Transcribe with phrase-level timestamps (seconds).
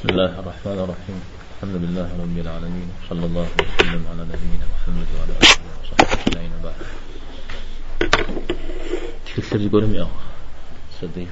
[0.00, 1.18] بسم الله الرحمن الرحيم.
[1.60, 6.80] الحمد لله رب العالمين صلى الله وسلم على نبينا محمد وعلى آله وصحبه أجمعين بعد
[9.28, 10.08] تكتب تقول يا
[11.00, 11.28] صدق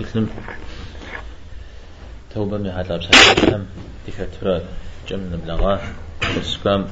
[0.00, 0.28] بسلم
[2.34, 3.66] توبة من هذا بسلم
[4.08, 4.62] دكتورة
[5.08, 5.80] جمن بلغة
[6.22, 6.86] اسكام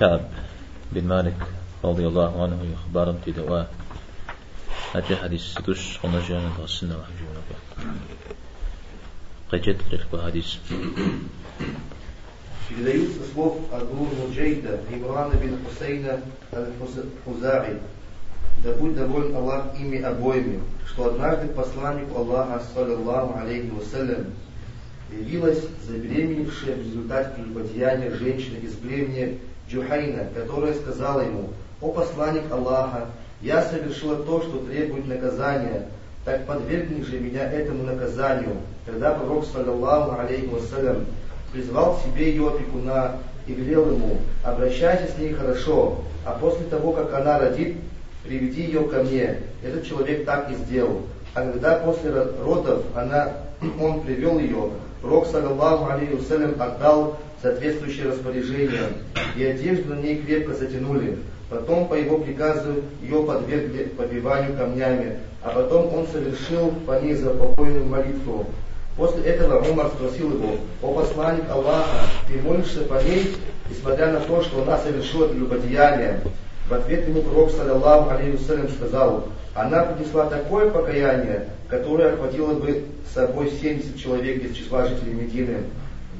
[0.00, 0.30] كاب
[0.92, 1.36] بن مالك
[1.84, 3.70] رضي الله عنه يخبر امتي دواء
[4.94, 5.98] أجي حديث ستوش.
[5.98, 7.40] خنجان تغسلنا وحجونا
[9.52, 10.56] قجت لك حديث
[12.80, 13.38] إذا يوسف
[13.72, 16.08] أبو مجيدة إبراهيم بن حسين
[16.52, 17.76] الحزاعي
[18.62, 24.26] да будет доволен Аллах ими обоими, что однажды посланнику Аллаха, саллиллаху алейхи вассалям,
[25.10, 33.06] явилась забеременевшая в результате прелюбодеяния женщина из племени Джухайна, которая сказала ему, «О посланник Аллаха,
[33.40, 35.88] я совершила то, что требует наказания,
[36.24, 38.56] так подвергни же меня этому наказанию».
[38.86, 41.06] Тогда пророк, саллиллаху алейхи вассалям,
[41.52, 46.92] призвал к себе ее опекуна и велел ему, обращайся с ней хорошо, а после того,
[46.92, 47.76] как она родит,
[48.24, 49.38] приведи ее ко мне.
[49.62, 51.02] Этот человек так и сделал.
[51.34, 53.32] А когда после родов она,
[53.80, 54.70] он привел ее,
[55.02, 56.16] Пророк, саллаллаху алейхи
[56.60, 58.92] отдал соответствующее распоряжение,
[59.36, 61.18] и одежду на ней крепко затянули.
[61.50, 67.84] Потом по его приказу ее подвергли побиванию камнями, а потом он совершил по ней запокойную
[67.84, 68.46] молитву.
[68.96, 73.34] После этого Умар спросил его, «О посланник Аллаха, ты молишься по ней,
[73.68, 76.20] несмотря на то, что она совершила прелюбодеяние?»
[76.71, 83.51] В ответ ему пророк, саллаллаху алейhi сказал, она принесла такое покаяние, которое охватило бы собой
[83.61, 85.63] 70 человек из числа жителей Медины,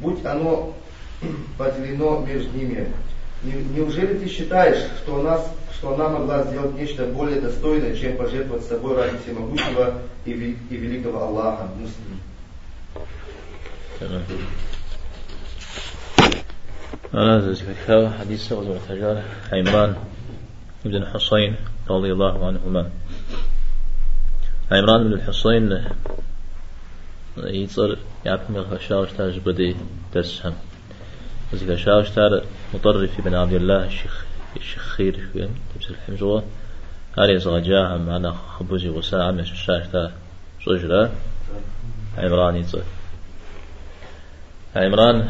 [0.01, 0.73] будь оно
[1.57, 2.87] поделено между ними.
[3.43, 5.39] Неужели ты считаешь, что она,
[5.77, 11.23] что она могла сделать нечто более достойное, чем пожертвовать собой ради всемогущего и, и великого
[11.23, 11.67] Аллаха?
[11.77, 12.19] Муслим.
[17.13, 19.95] أنا ذكر حديث غزوة الحجار عمران
[20.84, 21.56] بن الحصين
[21.90, 22.90] رضي الله عنهما.
[24.72, 25.84] عمران بن الحصين
[27.36, 29.76] يتصل يعرفهم الخشاوش تاج بدي
[30.14, 30.54] تسهم
[31.52, 32.42] وزي خشاوش تار
[32.74, 34.24] مطرف بن عبد الله الشيخ
[34.56, 36.44] الشيخ خير شوية تبس الحمزوة.
[37.18, 40.12] هاري زغجاها معنا خبوزي وساعة من الشاش تا
[40.66, 41.12] صجرة.
[42.18, 42.82] عمران يتصل.
[44.76, 45.28] عمران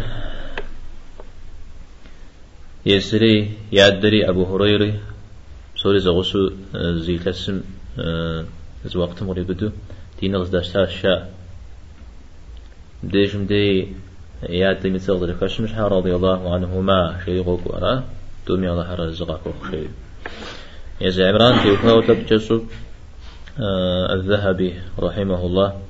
[2.87, 5.12] يسري يعدري أبو هريرة
[5.83, 6.51] سوري زغسو
[7.05, 7.61] زي تسم
[8.87, 9.71] از وقت مري بدو.
[10.21, 11.31] دين غز داشتا الشاء
[13.03, 13.89] ديجم دي
[14.49, 18.05] ياد دي مثل ذلك كشمش رضي الله عنهما شيء غوك ورا
[18.47, 19.91] دومي الله حر الزقاك شيء
[21.01, 22.63] يا عمران في وكاو تبجسو
[24.17, 25.83] الذهبي رحمه الله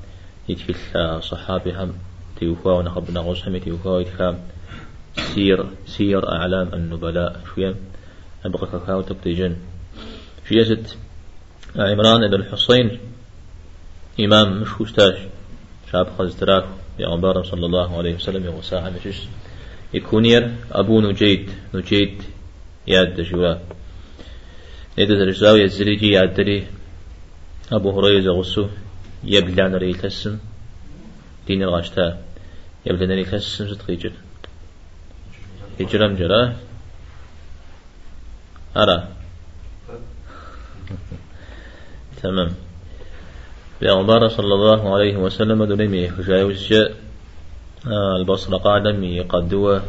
[0.49, 0.75] يتفل
[1.23, 1.93] صحابي هم
[2.39, 4.37] تيوكاو نخب نغوص هم تيوكاو يتخام
[5.17, 7.75] سير سير أعلام النبلاء شوية
[8.45, 9.55] أبقى كاكاو تبتجن
[10.45, 10.87] في يزد
[11.75, 12.99] عمران بن الحصين
[14.19, 15.15] إمام مش خوستاش
[15.91, 16.65] شاب خزدراك
[16.97, 19.21] بيغمبار صلى الله عليه وسلم يغساها مشش
[19.93, 22.23] يكونير أبو نجيد نجيد
[22.87, 23.55] ياد جوا
[24.97, 26.67] نيدا درجاو يزريجي ياد دري
[27.71, 28.67] أبو هريرة غسو
[29.23, 30.37] يبلان ري تسم
[31.47, 32.21] دين الغاشتا
[32.85, 34.11] يبلان ري تسم زد خيجر.
[35.79, 36.55] هجرم جرا
[38.77, 39.07] أرى.
[42.23, 42.53] تمام
[44.27, 49.79] صلى الله عليه وسلم دوني خشايوش آه، البصرة قادم يقدوا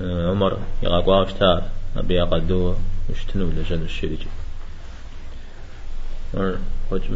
[0.00, 1.62] آه، عمر يقاقوا اشتار
[1.96, 2.74] أبي يقدوا
[3.10, 4.20] يشتنوا لجن الشريج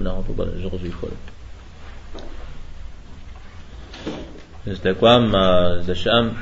[0.08, 1.11] هذا بقى جغزي فول
[4.69, 5.32] استقوام
[5.82, 6.32] زشام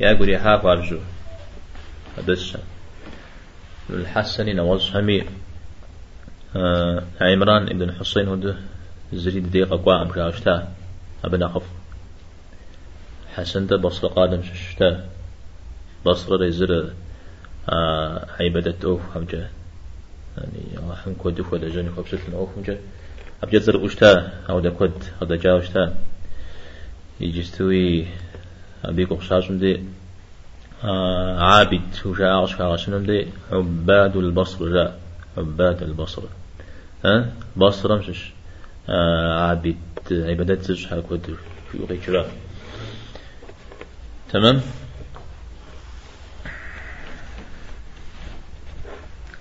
[0.00, 0.66] يا قولي حاف
[2.28, 2.56] بس
[3.90, 5.24] الحسن نوز همي
[6.56, 8.54] آه عمران ابن حسين هدو
[9.12, 10.72] زريد دقيقة قوام شاشتا
[11.24, 11.62] أبن أخف.
[13.34, 15.08] حسن ده بصر قادم ششتا.
[16.06, 16.90] بصر ريزر
[17.68, 19.48] آه عيبدة أوف همجا
[20.38, 22.78] يعني هم كود ولا جاني خبسة أوف همجا
[23.42, 25.94] أبجد زر أشتا أو دا كود أو دا جاوشتا
[27.20, 28.06] يجستوي
[28.84, 29.84] أبيك أخشاشم دي.
[30.84, 34.98] آه عابد وجاء أغشى دي عباد البصر جاء
[35.38, 36.22] عباد البصر.
[37.04, 38.32] ها؟ بصر مش
[38.88, 39.76] آه عابد
[40.10, 41.36] عبادات زوج حاكود
[41.72, 42.26] في وغير
[44.32, 44.60] تمام؟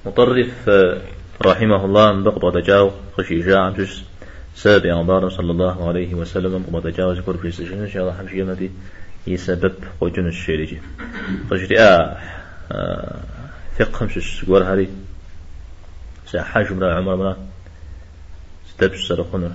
[0.05, 1.01] مطرف آه،
[1.45, 4.03] رحمه الله بقبض جاو خشي جاء عمشش
[4.55, 8.39] سبب أخبار صلى الله عليه وسلم بقبض جاو ذكر في سجن إن شاء الله حمشي
[8.39, 8.71] يمدي
[9.27, 10.81] يسبب قجن الشيرجي
[11.51, 12.17] خشي آه
[13.79, 14.89] فقه مشش قول هاري.
[16.27, 17.37] سحاج مرا عمر مرا.
[18.69, 19.51] ستبش سرقنا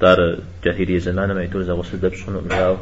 [0.00, 2.76] دار جاهلية زمان ما يتول زغو ستبش خنو مجاو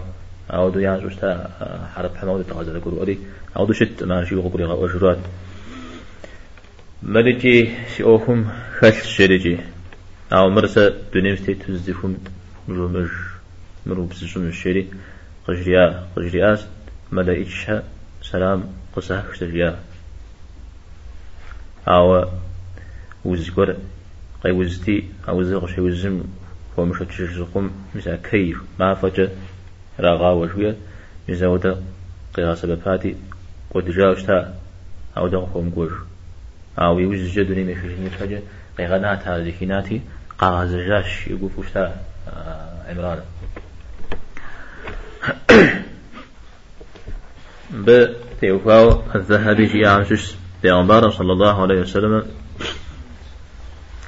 [0.51, 1.51] أو يعني شو شتا
[1.95, 3.19] حرب حمود تغازل قولوا أري
[3.57, 5.19] أو شت ما شيء قولي غو أجرات.
[7.03, 8.49] ملجي سيوهم
[8.79, 9.59] خش شرجي
[10.33, 12.19] أو مرسى دنيمستي تزدفهم
[12.69, 13.09] مرمج
[13.87, 14.89] مرو بسجن الشري
[15.49, 16.67] قجريا قجرياس
[17.13, 17.83] ملائكة
[18.23, 18.65] سلام
[18.97, 19.79] قصة خشتريا
[21.89, 22.29] أو
[23.25, 23.77] وزقر
[24.45, 26.23] قي وزتي أو زغ شي وزم
[26.77, 29.31] ومش تشرقم مثل كيف ما فجأ
[30.01, 30.77] راغا وشوية
[31.29, 31.77] مزاودة
[32.35, 33.17] قيا سبباتي
[33.71, 34.55] ودجاوشتا
[35.17, 35.93] أو دغفهم قوش.
[36.79, 38.43] أو يوز جدني مفيشني فجأة
[38.79, 40.01] قيغنات هذه كيناتي
[40.39, 41.97] قاغز جاش يقول فشتا
[42.29, 42.93] آه،
[45.25, 45.75] عمران
[47.75, 52.27] بتيوفاو الذهبي في عمشش بيغمبار صلى الله عليه وسلم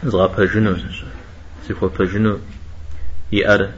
[0.05, 0.77] زغا بجنو
[1.67, 2.39] سيفو بجنو
[3.33, 3.71] يأر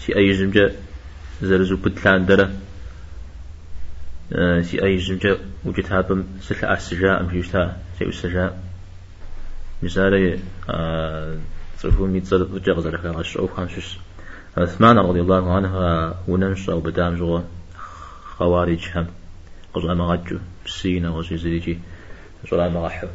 [0.00, 0.72] سي أي زمجة
[1.42, 2.50] زرزو بتلان درة
[4.62, 8.58] سي أي زمجة وجد هابم سلح أسجاء أم جيشتا سي أسجاء
[9.82, 10.38] مثالي
[11.78, 13.98] صرفو ميت زرد وجه غزرك غش أو خمسش
[14.56, 15.74] عثمان رضي الله عنه
[16.28, 17.40] ونمش أو بدام جوا
[18.36, 19.06] خوارج هم.
[19.74, 21.78] قصة مغجو بسينا وشي زيجي
[22.50, 23.06] جرا مغحو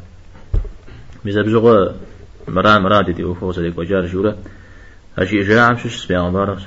[1.24, 1.92] ميزا بجوا
[2.48, 4.36] مرا مرا دي أوفو سديك وجار جورا
[5.18, 6.62] أشي جاء شش بيغمبار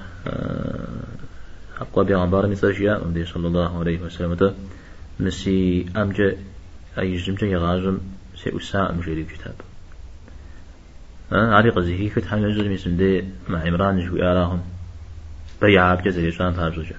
[1.82, 4.54] أقوى بيغمبار مثل جاء ودي صلى الله عليه وسلم
[5.20, 6.38] مسي أمجا
[7.00, 7.98] أي جمجا يغاجم
[8.36, 9.56] سيؤساء مجري كتاب
[11.32, 14.62] عريق زهي كت حاجة جزء مسلم دي مع عمران جوي آراهم؟
[15.62, 16.96] بيع بجزء يشان فارجوجا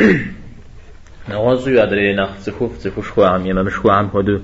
[1.28, 4.40] نوازو يادري ناخ زخوف زخوش خوا عم يما مش خوا عم هدو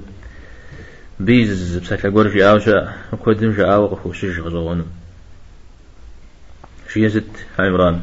[1.20, 4.86] بيز بسكلا قرجي آوشا وكودم جا آوغ خوشش غزوغنم
[6.88, 8.02] شو يزد عمران.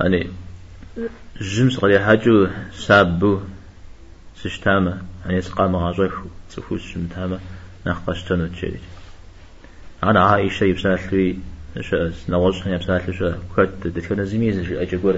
[0.00, 0.30] يعني
[1.40, 3.40] جمس قد يحاجو سابو
[4.36, 5.02] سشتامة.
[5.26, 6.10] يعني سقام غازوي
[6.50, 7.38] سفوس شمتامة
[7.86, 8.80] نخقشتنو تشيري
[10.04, 11.36] أنا عائشة يبسالي
[11.80, 15.16] شاس نوزنا يبسالي شا كت دكنا زميز أجبر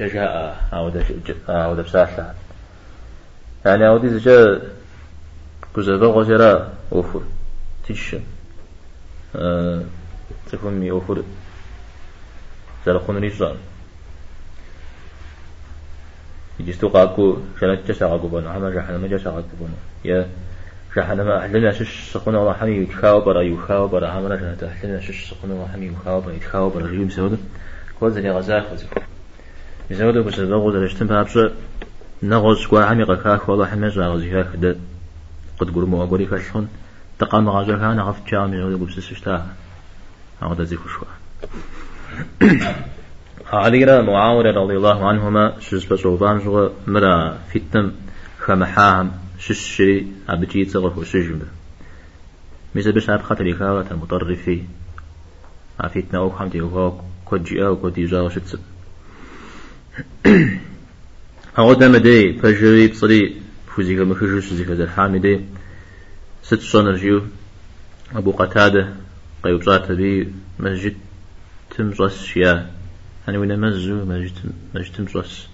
[0.00, 1.04] جاء أو ده
[1.48, 2.34] أو ده بسالة
[3.64, 4.62] يعني أو دي زجا
[5.74, 7.22] كوزا غزرا أوفر
[7.86, 8.16] تيش
[9.36, 9.82] أه
[10.52, 11.22] تكون مي أوفر
[12.86, 13.56] زرقون ريزان
[16.60, 19.74] يجستو قاكو شنات جسا قاكو بنا هما جحنا ما جسا قاكو بنا.
[20.04, 20.28] يا
[20.96, 25.50] جحنا أحلنا شش سخون الله حمي يتخاو برا يخاو برا هما جحنا أحلنا شش سخون
[25.50, 27.38] الله حمي يخاو برا يتخاو برا جيم سود
[28.00, 28.86] كل زني غزاك وزي
[29.90, 31.38] يزودو بس لغو درشتم بابش
[32.22, 34.76] نغوز كوا حمي قاك والله حمي زاغزي هاك ده
[35.58, 36.68] قد قرمو أقولي كشون
[37.18, 39.46] تقام غازوك أنا غفت جامي يزودو بس سشتا.
[40.42, 41.06] هذا زي خشوا
[43.52, 47.92] علي معاوية رضي الله عنهما شز بسوفان جوا مرا فتم
[48.38, 51.40] خمحاهم ششري أبجي تغف وشجم
[52.74, 54.62] مثل بس أب خطر يكاوة المطرفي.
[55.80, 56.60] عفيتنا أو حمدي
[57.24, 58.60] كود جاء وكود يجاو شتسب
[61.58, 65.40] أود مدي فجري بصري فوزيك المخرج سوزيك ذا الحامدي
[66.42, 67.22] ست صنرجيو
[68.14, 68.94] أبو قتادة
[69.44, 70.96] قيوبزات بي مسجد
[71.70, 72.70] تمزوس شيا
[73.28, 74.32] أنا وين مزو مسجد
[74.74, 75.48] مسجد تمزوس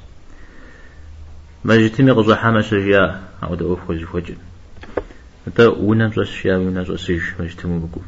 [1.64, 4.34] مسجد تمي قزو حما شجيا أود أوف خوزي خوجي
[5.46, 8.00] أنت وين مزوس شيا وين مزوس سيج مسجد تمو بكو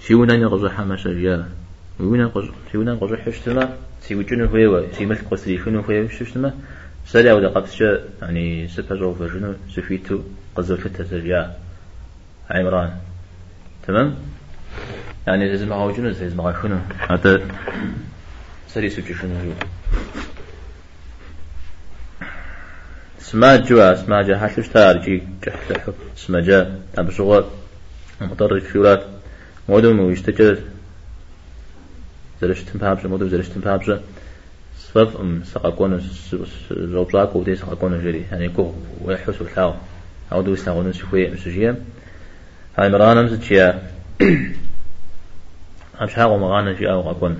[0.00, 1.48] سي وين أنا قزو حما شجيا
[2.00, 6.54] وين قزو سي وين قزو حشتما سي وجنو هو سي ملك قصري شنو هو شتما
[7.06, 7.80] سالي أود قبس
[8.22, 10.18] يعني سبحانه وتعالى سفيتو
[10.56, 11.46] قزو فتة
[12.50, 12.90] عمران
[13.86, 14.14] تمام
[15.26, 16.78] يعني لازم هاو جنو لازم هاو شنو
[17.10, 17.40] هذا
[18.68, 19.54] سري سوتش شنو
[23.30, 27.44] سما جوا سما جا حشوش تارجي جحلح سما جا أبو صغار
[28.20, 29.02] مطرق شورات
[29.68, 30.58] مودم ويشتجر
[32.40, 34.00] زرشتم بابجة مودو زرشتم بابجة
[34.78, 36.00] سبب أم سقاكون
[36.70, 38.24] زوجاك ودي سقاكون جري.
[38.32, 39.74] يعني كو ويحس الحاو
[40.32, 41.76] أو دو سلاغون شوية مسجية.
[42.78, 43.82] هاي مرانا مزجيا
[46.00, 47.38] أمش حاغو مغانا جي أو غاكون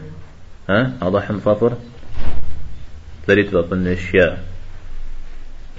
[0.68, 1.73] ها؟ أضح مفافر
[3.26, 4.58] تريد بابن الأشياء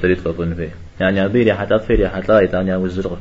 [0.01, 0.69] تريد بابن فيه.
[0.99, 3.17] يعني أبيري حتى أطفيري حتى لا يتعني أوزرغ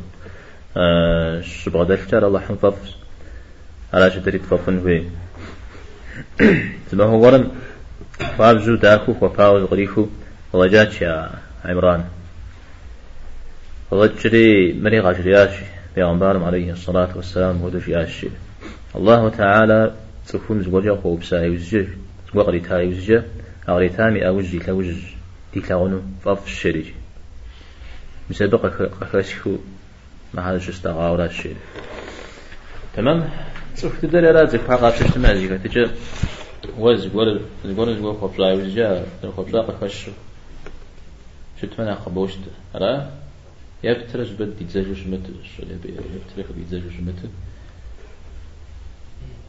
[0.76, 2.74] أه شبغ دلتر الله حنفف
[3.94, 5.02] على شتريد بابن فيه.
[6.90, 7.50] تما هو ورن
[8.38, 10.06] فابزو داكو وفاوز غريفو.
[10.52, 11.30] وجات يا
[11.64, 12.04] عمران.
[13.90, 15.64] وجري مري غجرياشي
[15.96, 18.28] بيغمبارم عليه الصلاة والسلام ودش ياشي.
[18.96, 19.92] الله تعالى
[20.28, 21.86] تكون زوجة خوبسا يوزج
[22.34, 23.22] زوغري تا يوزج
[23.68, 25.17] أغري تامي أوج دي
[25.54, 26.86] تلغنو فاف الشريج
[28.30, 29.56] مسابقة قكاشكو
[30.34, 31.56] ما هذا شستا غاورا الشريج
[32.96, 33.30] تمام
[33.76, 35.90] تسوف تدري رازك فاقا تشتمع زيكا تجا
[36.78, 39.02] وز قول قول قول خوبسا يوزج
[39.36, 40.10] خوبسا قكاشو
[41.62, 42.38] شتمنا خبوشت
[42.74, 43.10] را
[43.84, 47.28] يبترج بدي تزاجوش متر يبترج بدي تزاجوش متر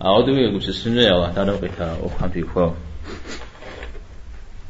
[0.01, 2.73] أعوذ بالله السنة يا الله تعالى وقتها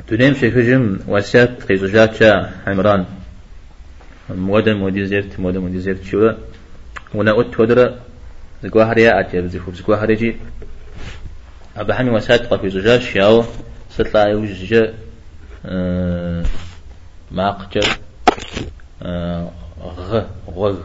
[0.09, 3.05] تنام شكجم وسات خيزوجات شا عمران.
[4.29, 6.31] مودا مودي زيرت مودا مودي زيرت شو
[7.13, 7.99] ونا أوت تودرا
[8.63, 10.35] زقوا هريا أتير زخوف زقوا هريجي
[11.77, 13.43] أبحني وسات قفي زوجات شاو
[13.89, 14.89] ستلا يوجج
[15.65, 16.43] أه
[17.31, 17.87] ما قجر
[19.01, 19.51] أه
[19.97, 20.25] غ
[20.55, 20.77] غ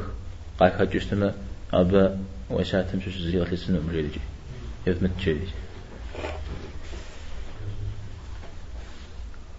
[0.60, 1.32] قاي خجشتما
[1.72, 2.18] أبا
[2.50, 4.20] وساتم شو زيغة لسنة مريدجي
[4.86, 5.40] يثمت شيء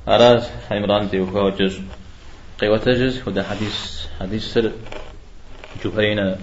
[0.07, 1.79] أراز عمران دي وهو جز
[2.59, 4.71] قيوة جز هذا حديث حديث سر
[5.85, 6.37] جهينة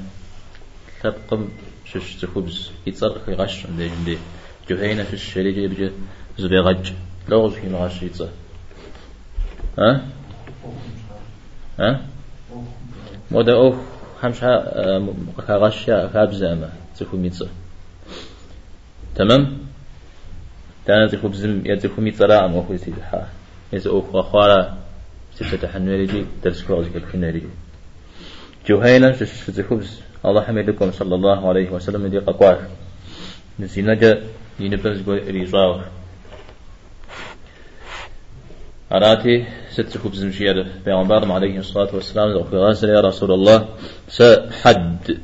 [1.02, 1.48] تبقم
[1.84, 4.18] شش تخبز يتصرق غش عند جندي
[4.68, 5.90] جهينة في الشريجة بجي
[6.38, 6.92] زبي غج
[7.28, 8.28] لغز في مغش يتصر
[9.78, 10.06] ها
[11.78, 12.00] ها
[13.30, 13.82] مودا أوه
[14.22, 15.02] همشها
[15.46, 17.48] كغشة كابزة أما تكون يتصر
[19.14, 19.58] تمام
[20.86, 23.28] تانا تخب زم يتخم يتصرا أم أخوي سيدحا
[23.72, 24.78] يز أخو أخوارا
[25.34, 27.48] ستة حنوريجي درس كوغز كالحنوريجي
[28.68, 30.90] جوهيلا شش خبز الله حميدكم.
[30.90, 32.06] صلى الله عليه وسلم.
[32.06, 32.58] دي ققوار
[33.60, 34.22] نسينجا
[34.60, 35.80] ينبرز ريزاو
[38.92, 42.32] أراتي ست خبز مشير بيغمبار عليه الصلاة والسلام.
[42.32, 43.68] زوخي غاسر يا رسول الله.
[44.08, 45.18] سحد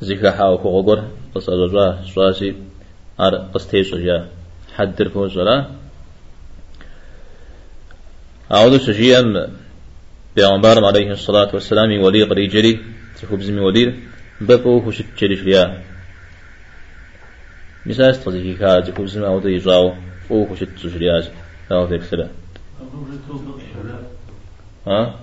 [0.00, 0.98] زكاحا وخوغور
[1.34, 2.54] قصة رجوع سواسي.
[3.20, 4.28] أر قستيش جا
[4.76, 5.81] حد رفوز ولا
[8.52, 9.50] أعوذ سجيا
[10.36, 12.84] بيغمبار عليه الصلاة والسلام ولي قريجري
[13.22, 13.94] تخبز من ولي
[14.40, 15.82] بقو خشت جريش ليا
[17.86, 19.94] مثال استغذي كا تخبز من أعوذ يجاو
[20.28, 21.30] فو خشت جرياز
[21.72, 22.28] أو ذيك سلا
[24.86, 25.20] ها؟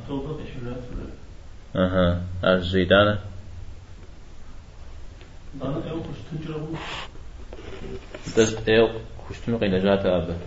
[1.76, 3.20] أها الزيدانة
[8.38, 8.90] دز ايو
[9.30, 10.38] خشتم قيل جات ابا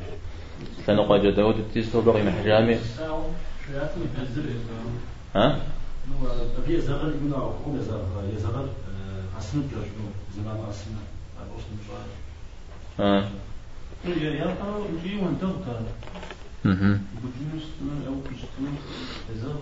[14.06, 15.86] يا يا ترى جي وانت ترى
[16.66, 17.64] أها بجنس
[18.06, 18.64] أو كشتم
[19.42, 19.60] زغل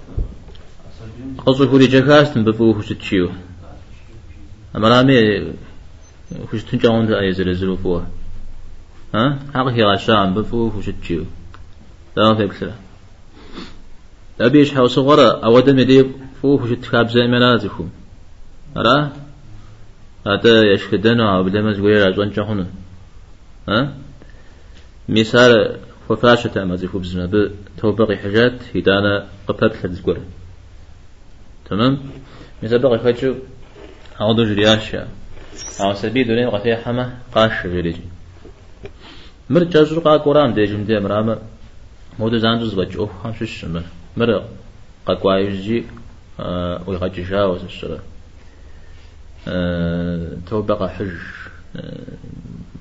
[1.46, 3.30] قصو كوري جاكاستن بفو خشت تشيو
[4.76, 5.46] أما رامي
[6.52, 8.06] خشتن جاون دا أيزر زلو فوه
[9.14, 11.24] ها؟ حق هي غشام بفو خشت تشيو
[12.16, 12.72] لا في كسر
[14.40, 16.06] أبيش حوس غرا أو دم يدي
[16.42, 17.90] فو خشت خاب زي منازكم
[18.76, 19.12] أرى
[20.26, 22.70] هذا يشكدنا أو بدل ما زوير أجوان جهنم
[23.68, 23.94] ها؟
[25.08, 25.76] مثال
[26.08, 27.26] وفاشة ما زي خبزنا
[27.76, 30.18] بتوبقي حاجات هدانا قبل تزقر
[31.70, 31.98] تمام؟
[32.62, 33.34] مثال بقي خجو
[34.20, 35.08] أعوذ جرياشا.
[35.80, 38.09] أو سبيل دونين غفيا حما قاش جريجي
[39.50, 41.38] مر جزر قا قرآن دي جمدي مرامة
[42.18, 43.82] مودو زانجز بج أوه همشش مر.
[44.16, 44.44] مر
[45.06, 45.84] قا قوايجي
[46.40, 47.98] أه ويغجشا وسشرا
[49.48, 51.18] أه توبقى حج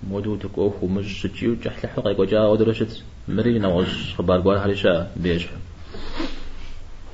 [0.09, 5.47] مودو تكوه ومج سجيو جحل حقا يقوجا ودرشت مري نوغز خبار قوال هريشا بيش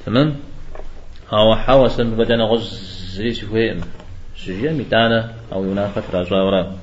[0.05, 0.35] تمام؟
[1.31, 3.75] هاو حاوة بدنا غز زي شوي
[4.37, 6.77] سجيا ميتانا أو ينافت راجاورا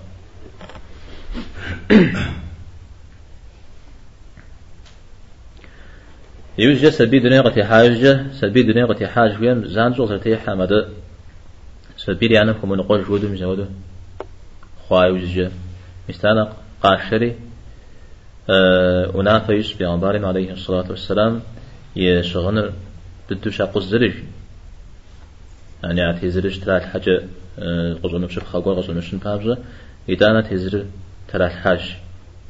[6.58, 10.88] يوجد سبي دنيا قتي حاجة سبي دنيا قتي حاجة ويم زان زوغ ترتي حمد
[11.96, 13.28] سبي لي أنا كم نقول جودو.
[13.28, 13.64] مزودو
[14.88, 15.50] خواي وجه
[16.08, 17.36] مستانا قاشري
[18.50, 21.40] أه ونافا يوسف بيغمبارين عليه الصلاة والسلام
[21.96, 22.70] يشغن
[23.30, 24.14] بدو شاق الزرج
[25.84, 27.22] يعني عاد يزرج ترى الحاجة
[28.02, 29.58] قصون بشر خاقوا قصون بشر بابزة
[30.10, 30.84] إدانة تزر
[31.28, 31.96] ترى الحاج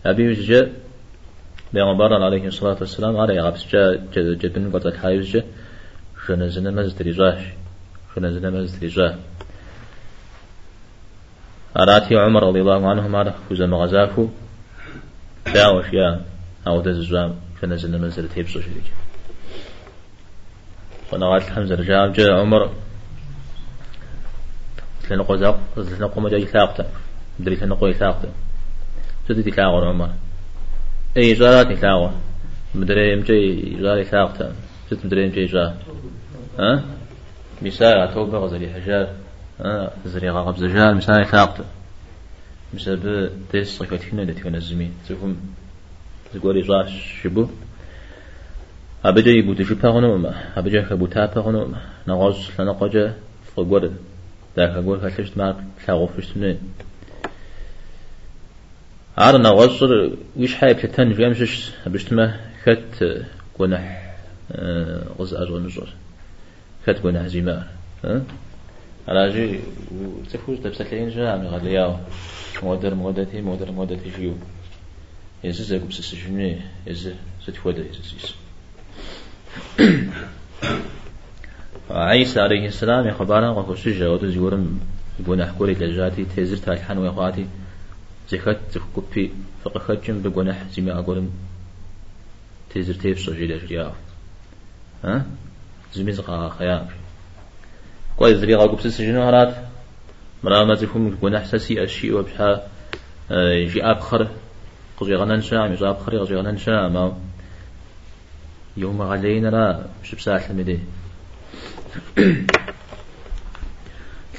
[0.06, 0.68] أبي وجه
[1.72, 5.44] بيغمبارين عليه الصلاة والسلام على يغابس جا جدن قد الحايز جا
[6.26, 7.42] شنزنا مزد رجاش
[8.14, 9.14] شنزنا مزد رجاش
[11.76, 14.28] أراتي عمر رضي الله عنه ما كوزا مغزافو
[15.54, 16.20] داوش يا
[16.66, 18.88] أو دزجام فنزلنا منزل تيبسو شريك
[21.12, 22.70] ونغات الحمزة رجال جاء عمر.
[25.10, 26.86] لنا قوزاق لنا قوم جاي ثاقتا
[27.40, 28.28] دري لنا قوي ثاقتا
[29.28, 30.10] سدي تلاغر عمر؟
[31.16, 32.12] أي جارات تلاغر
[32.74, 34.52] مدري مجي جاري ثاقتا
[34.90, 35.74] ست مدري مجي جا
[36.58, 36.84] ها؟
[37.62, 39.08] مثال توبة غزلي حجار.
[40.06, 41.64] زري غاب زجال مثال ثاقتا
[42.74, 44.92] مثال ديس صفات هنا التي كان الزمين.
[45.08, 45.36] تفهم
[46.34, 47.46] زقولي راش شبو.
[49.04, 53.14] أبجا يبو تجي بغنوما أبجا خبو تا بغنوما نغاز لنا قجا
[53.56, 53.92] فقول
[54.56, 56.58] ذاك أقول خلشت ما تلاغو فشتنين.
[59.18, 59.82] عار نغاز
[60.36, 63.04] ويش حايب تتن جامشش بشتما خت
[63.58, 64.14] قنح
[65.18, 65.88] غز أجر نجر
[66.86, 67.64] خت قنح زمار
[69.08, 69.60] على جي
[70.32, 71.96] تفوز تبسكين جامع غلياو
[72.62, 74.34] مودر مودتي مودر مودتي جيو
[75.44, 78.34] يزي زي قبس سجني يزي ستفودا يزي
[81.90, 84.80] عيسى عليه السلام يخبرنا وخصوص جاوت زيورم
[85.20, 87.46] يقول أحكوري لجاتي تزر تالحان ويقاتي
[88.32, 89.32] زخت زخكوبي
[89.64, 91.30] فقخت جنب بقناح زي أقولم
[92.70, 93.92] تزر تيف سجي لجريا
[95.04, 95.26] ها
[95.94, 96.88] زميز قا خيام
[98.16, 99.54] كويس زري قا قبس سجنو هرات
[100.44, 102.50] مرامة زخم قناح سسي أشيء وبحا
[103.70, 104.28] جي أبخر
[104.96, 107.12] قجي غنان شام يجي أبخر قجي غنان شام
[108.76, 110.78] يوم علينا لا مش بساحة مدي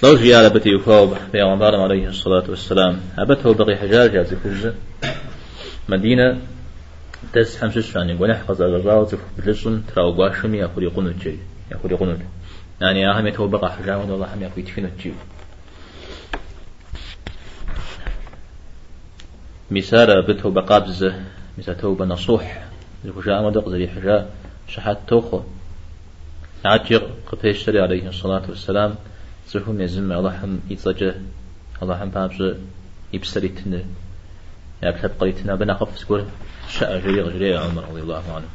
[0.03, 4.67] لو جي على بتي يفاوب بيغمبار عليه الصلاة والسلام أبته بقي حجاج جاز كوز
[5.89, 6.39] مدينة
[7.33, 11.39] تس يعني ونح قز أجراو تف بلسون تراو قاشم يأخذ يقنوت جي
[11.71, 12.19] يأخذ يقنوت
[12.81, 15.13] يعني أهم يتو بقى حجاج والله هم يأخذ يتفنوت جي
[19.71, 21.11] مثال بته بقابز
[21.57, 22.65] مثال توبة نصوح
[23.05, 24.29] الفجاء مدق زي حجاء
[24.67, 25.41] شحات توخو.
[26.65, 28.95] عجر قبيشتري عليه الصلاة والسلام.
[29.47, 31.15] زهم يزم الله هم يتزجه
[31.81, 32.55] الله هم بابز
[33.13, 33.85] يبسري تنه
[34.83, 36.25] يا بلاد قريتنا بنا خف سكور
[36.69, 38.47] شاء جري غجري عمر رضي الله عنه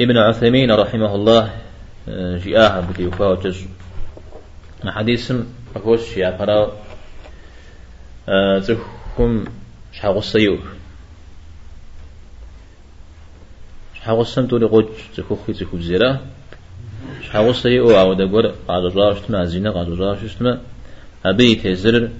[0.00, 1.60] ابن عثيمين رحمه الله
[2.44, 3.66] جاءها بدي وفاو جزء
[4.84, 5.32] حديث
[5.76, 6.72] أقوش يا فرا
[8.60, 9.44] زهم
[9.92, 10.62] شحاغس يور
[13.94, 16.20] شحاغس تولي قوج زكوخي زكو زيرا
[17.26, 20.60] شحاغس يو أو دقور قاد راش زينة قاد راش تما
[21.24, 22.10] أبي تزر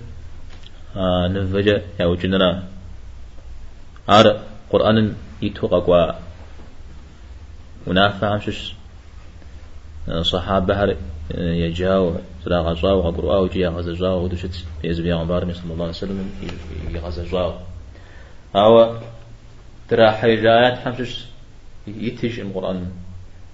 [1.35, 2.62] نفجة يا وجنرا
[4.11, 4.40] أر
[4.71, 6.12] قرآن يتوقع قوا
[7.87, 8.75] ونافع عمشش
[10.23, 10.97] صحابة هر
[11.35, 12.14] يجاو
[12.45, 16.31] سلا غزاو غقرؤا وجي غزاو ودشت يزبي عمر صلى الله عليه وسلم
[16.95, 17.53] يغزاو
[18.57, 18.97] هو
[19.88, 21.25] ترى حيجايات حمشش
[21.87, 22.90] يتج القرآن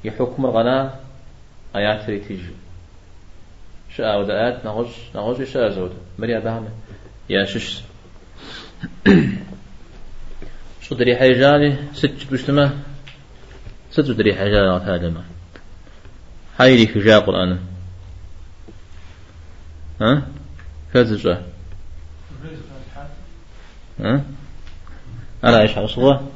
[0.05, 1.01] يحكم الغناء
[1.77, 2.41] آيات يتج
[3.97, 6.69] شاء ودآت نغش نغش شاء زود مريا بهم
[7.31, 7.81] يا شش.
[10.89, 12.73] صدري حيجاني ست بشتمه
[13.91, 15.25] ست صدري حيجاني هذا
[16.61, 17.59] هاي في جاء قرآن.
[20.01, 20.23] ها؟
[20.95, 21.43] كذا
[24.01, 24.25] ها؟
[25.45, 26.29] أنا إيش حصوه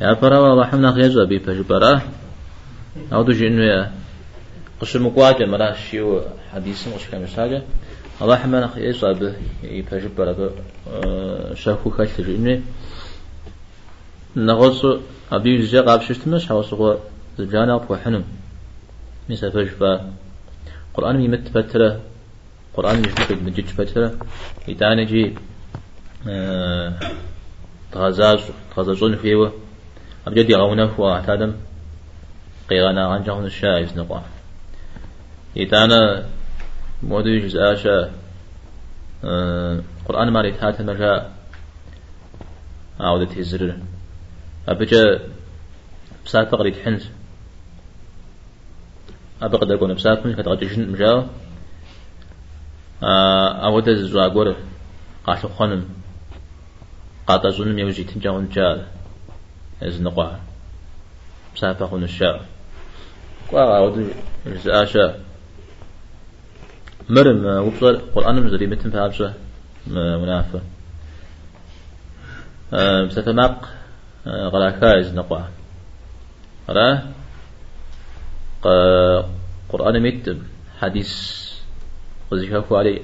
[0.00, 2.02] يا فرا والله حمنا خيزة بي فجبرا
[3.12, 3.90] أو دوش إنه
[4.80, 7.62] قشر مقواجة مرا شيو حديث مش كم ساجة
[8.22, 9.32] الله حمنا خيزة به
[9.62, 10.50] يفجبرا
[11.54, 12.62] شافو خالد إنه
[14.36, 14.84] نغص
[15.32, 16.98] أبي زجاج قاب شفتمش حوصه
[17.38, 18.24] زجانا بوحنم
[19.30, 20.12] مثل فجبا
[20.94, 22.00] قرآن ميمت فترة
[22.74, 24.14] قرآن مش مجد فترة
[24.68, 25.34] يتعني جي
[27.92, 28.40] تغزاز
[28.76, 29.50] تغزازون فيه
[30.26, 31.52] أبجد يغونه واعتادم
[32.70, 34.22] قيغانا عن جهون الشايز نقع
[35.56, 36.26] يتانا
[37.02, 38.10] مودو يجز آشا
[40.08, 41.32] قرآن ما ريتهات المجاء
[43.00, 43.76] عودة الزر
[44.68, 45.20] أبجا
[46.24, 47.08] بسات قريت حنز.
[49.42, 51.26] أبقى أقول بسات من كتغجشن مجاو
[53.02, 54.56] أود زواجور
[55.26, 55.88] قاش خنم
[57.26, 58.86] قاطع زون يوجي تنجون جال
[59.82, 60.36] إز نقع
[61.54, 62.57] مسافة خن الشاء
[63.52, 64.12] قا أود
[64.64, 65.18] زاشا
[67.08, 69.32] مرم وبصر قرآن مزري متن فابشة
[70.22, 70.60] منافة.
[72.72, 73.68] مسافة ماق
[74.26, 75.44] غلاكا إز نقع
[76.68, 77.02] را
[79.68, 80.26] قرآن ميت
[80.80, 81.12] حديث
[82.30, 83.02] وزيكاكو علي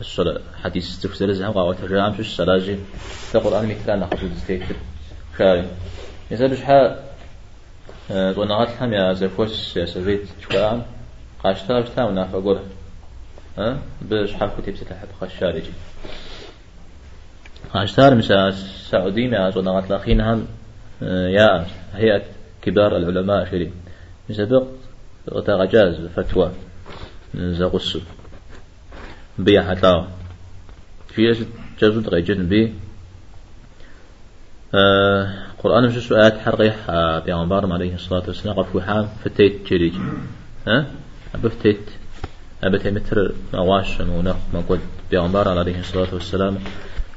[0.00, 2.76] تشل حديث تفسير زهم قاوة ترجم شو السلاجي
[3.30, 4.76] في قرآن ميت كان نحفظ تكتب
[5.36, 5.66] خاري
[6.32, 7.11] إذا بشحا
[8.10, 10.82] ونغات هم يا زفوس يا سبيت شكرا
[11.44, 12.58] قاشتا بشتا ونافع قول
[13.58, 15.70] ها بشحا كتب ستحب خشارجي
[17.74, 18.50] قاشتار مسا
[18.90, 20.46] سعودي مع ونغات لاخين هم
[21.02, 22.22] يا هيئة
[22.62, 23.72] كبار العلماء شري
[24.30, 24.66] مسبق
[25.30, 26.52] غتاغجاز فتوى
[27.34, 27.98] زغس
[29.38, 30.04] بيا حتى
[31.08, 31.46] في
[31.80, 32.74] جازو تغيجن بي
[34.74, 36.76] آه قرآن مش سؤال حرقيح
[37.24, 38.56] بيغمبار عليه الصلاة والسلام.
[38.58, 39.94] قفو حام فتيت جريج.
[40.66, 40.86] ها؟
[41.34, 41.90] أبفتيت
[42.64, 46.58] أبتي متر مواش ونق ما قد بيغمبار عليه الصلاة والسلام.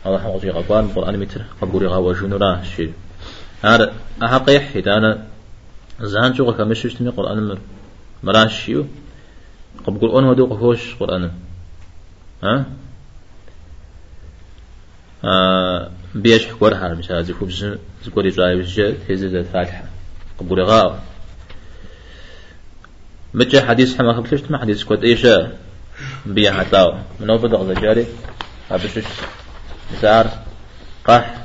[0.06, 2.94] الله حمد قبان قرآن متر قبوري غا وجنورا شيء
[3.64, 5.26] هذا أحقيح إذا أنا
[6.02, 7.58] زان شو كمش يشتمي قرآن
[8.24, 8.86] مراشيو
[9.86, 11.32] قب قول أن ودوق هوش قرآن.
[12.44, 12.66] ها؟
[15.24, 15.90] آه.
[16.16, 17.50] بيش حكور حال مش هذا كوب
[18.06, 19.84] زكوري زاي وجه تهزز الفاتحة
[20.38, 20.96] قب قول غاو.
[23.34, 25.28] متى حديث حما خبلش ما حديث كود إيش
[26.26, 26.94] بيا حتاو.
[27.20, 28.06] من أول بدغ زجاري
[28.72, 29.04] أبشش
[29.94, 30.28] مسار.
[31.06, 31.36] قح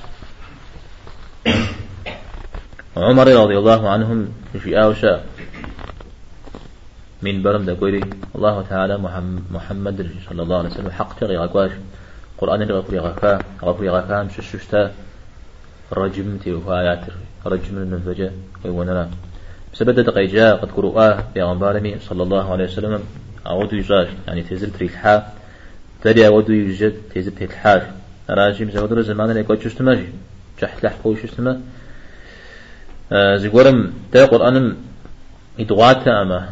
[2.97, 5.25] عمر رضي الله عنهم في آوشا.
[7.23, 8.01] من برم دقولي
[8.35, 8.99] الله تعالى
[9.51, 10.91] محمد صلى الله عليه وسلم.
[10.91, 11.71] حق تغي غاكواش
[12.41, 14.93] قرآن غفري غاكا غفري غاكا مش الششتا
[15.93, 17.01] رجم تيوها آيات
[17.47, 18.31] رجم النفجة
[18.65, 19.11] ويوننا
[19.73, 23.03] بسبب دقي جاء قد قرؤاه بيغمبارمي صلى الله عليه وسلم.
[23.47, 25.33] أعود يجاش يعني تزل تريلحا
[26.03, 27.93] تري أعود يوجد تزل تريلحا
[28.31, 30.09] راجي مزودر زمان يقول شستماجي
[30.63, 31.61] جحت لحقو شستما
[33.13, 34.77] آه زيقورم تا قرآن
[35.61, 36.49] إدغاتا أما.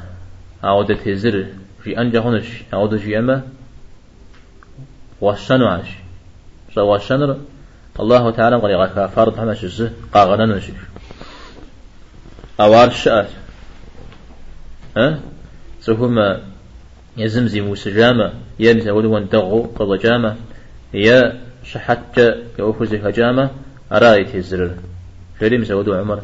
[0.62, 1.46] عودة تزر
[1.82, 3.42] في أنجا هنش عودة في أما
[5.20, 5.90] وشنو عش
[6.74, 7.36] شو وشنر
[8.00, 10.72] الله تعالى قال يغاك فرض همش الزه قاغنا نشي
[12.60, 13.30] أوار الشأت
[14.96, 15.20] ها؟
[15.80, 16.42] سوهما
[17.16, 20.36] يزمزي موسجامة يا مثل دغو قضى جامة
[20.94, 22.20] يا شحت
[22.58, 23.50] يوفز هجامة
[23.92, 24.74] أراي تزر
[25.40, 26.20] شريم سودو عمر؟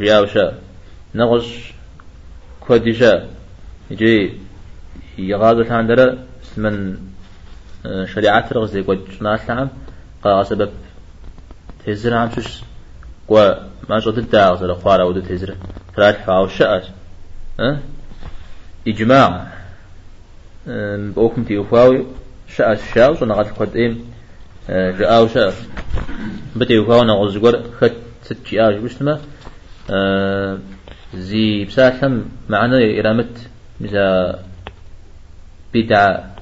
[0.00, 0.54] رياوشا
[1.14, 1.72] نغش
[2.60, 3.28] كوديشا
[3.90, 4.32] يجي
[5.18, 6.18] يغادو تاندرا
[6.56, 6.96] من
[8.14, 9.68] شريعات رغز قد ناس لعم
[10.22, 10.70] قا سبب
[11.86, 12.62] تهزر عم شوش
[13.28, 13.54] قوا
[13.88, 15.54] ما شو تدعى غزر خوارا ودو تهزر
[15.96, 16.84] فلاح فاو شأس
[17.60, 17.78] أه؟
[18.88, 19.46] إجماع.
[20.66, 22.06] بأوكم تيوفاوي
[22.56, 24.04] شأس شاوس ونغاد قد إيم
[24.68, 25.54] جاء شأس
[26.56, 29.20] بتيوفاو نغز قر خد ست جاء بشتما
[29.90, 30.58] أه
[31.14, 33.48] زي بساتهم معنا إرامت
[33.80, 34.34] مثل
[35.74, 36.35] بدعة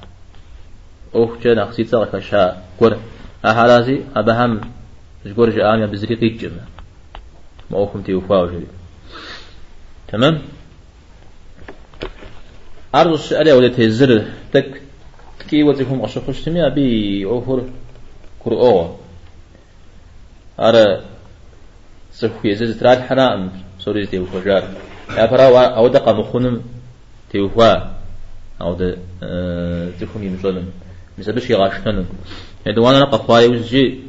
[1.15, 2.97] أوه جنا خسيت سغك شاء قر.
[3.45, 4.61] أهلازي أبهم
[5.25, 6.51] جور جاء يا بزري قيجم
[7.71, 8.67] ما أوكم تيوفاو جري.
[10.07, 10.41] تمام؟
[12.93, 14.81] عرض السؤال ولا تهزر تك.
[15.49, 17.63] كي وزيهم أشخص تمي أبي أوفر
[18.39, 18.97] كرؤوا
[20.59, 21.01] أرى
[22.13, 24.39] سخوي زيز تراد حرام سوري تيوفا
[25.17, 26.61] يا فرا أو دقا مخونم
[27.31, 27.71] تيوفا
[28.61, 28.97] أو د
[29.99, 30.67] تخوني مظلم
[31.17, 32.05] مثل بشي غاشتن
[32.65, 33.99] يدوانا نقا خواي وزجي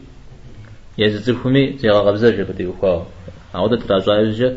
[0.98, 3.06] يزتخومي تيغا غبزة جبا تيوفا
[3.54, 4.56] أو د تراجع وزجي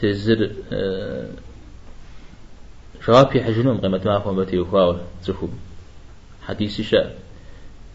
[0.00, 0.50] تزر
[3.06, 5.58] شوابي حجنوم قيمة ما فهم بتيوفا تخوم
[6.46, 7.16] حديثي شاء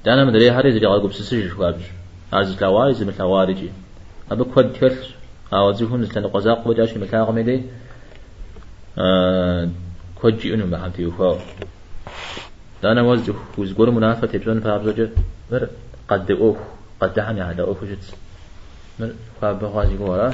[0.06, 1.82] دانا مدري هاري زري غالقو بسسجي شوابج
[2.62, 3.69] لاواري زي مثل وارجي
[4.32, 4.95] أبو كود كل
[5.54, 7.63] أو زيهون مثل قزاق وجاش مثل غمدي
[10.21, 11.38] كوجي أنو ما حمتي وفاو
[12.84, 15.10] دانا وزج وزقور منافة تبزون فابزوج
[15.52, 15.67] مر
[16.08, 16.58] قد أوف
[17.02, 18.06] قد دعني هذا أوف جت
[19.00, 20.34] مر فاب غازي قورا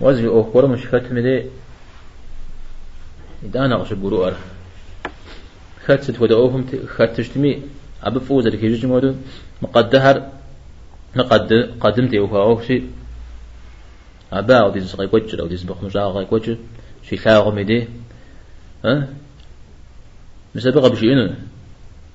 [0.00, 1.44] وزج أوف قورا مش ختم دي
[3.42, 4.34] دانا غش بروار
[5.86, 6.64] خدت ودا أوفم
[6.96, 7.62] خدتشتمي
[8.02, 9.14] أبو فوز اللي كيجي مودو
[9.62, 10.28] مقدهر
[11.16, 12.82] نقد قدمت يوفا أوشي
[14.32, 16.50] أبا أو ديز غاي كوتش أو ديز بخمجا غاي كوتش
[17.08, 17.88] شي ثاغ ميدي
[18.84, 19.08] ها
[20.54, 21.34] مسابقة بشيء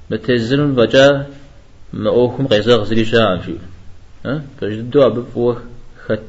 [0.10, 1.28] بتزلون بجا
[1.94, 3.60] ما أوكم قيزا غزلي شاعر شيء.
[4.26, 5.62] ها؟ فجدوا بفوه
[6.06, 6.20] خت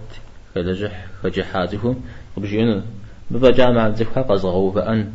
[0.55, 2.01] خلجح خجحاتهم
[2.37, 2.83] وبشيء
[3.31, 5.13] ببجا مع الزكاة قزغوا فأن.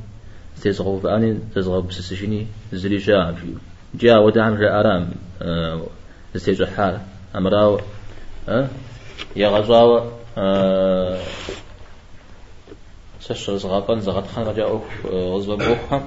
[0.62, 3.58] تزغوا فأن تزغوا بسسشني زلي شاعر شيء.
[3.96, 5.88] جاء ودعم جاء أرام أه
[6.36, 7.02] استيجحار
[7.36, 7.80] أمراو
[9.36, 11.18] يا غزاوة أه
[13.20, 16.02] سش زغابن زغط خان رجع أوف غزوة بوخم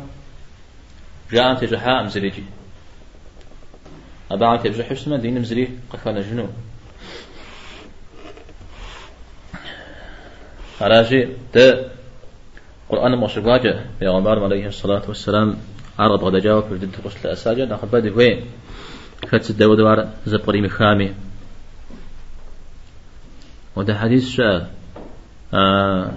[1.33, 2.45] جاء أنت جحاء مزريجي
[4.31, 6.49] أبا بجح حسنا دين مزري قفنا جنو.
[10.83, 11.59] أراجي ت
[12.89, 15.57] قرآن مشباجة يا عمر عليه الصلاة والسلام
[15.99, 17.65] عرض غدا جاوب في الدين غسل أساجة.
[17.65, 18.47] ناخذ بدي وين
[19.23, 21.15] كتس الدو دوار زبري مخامي
[23.77, 24.71] وده حديث شاء
[25.55, 26.13] آه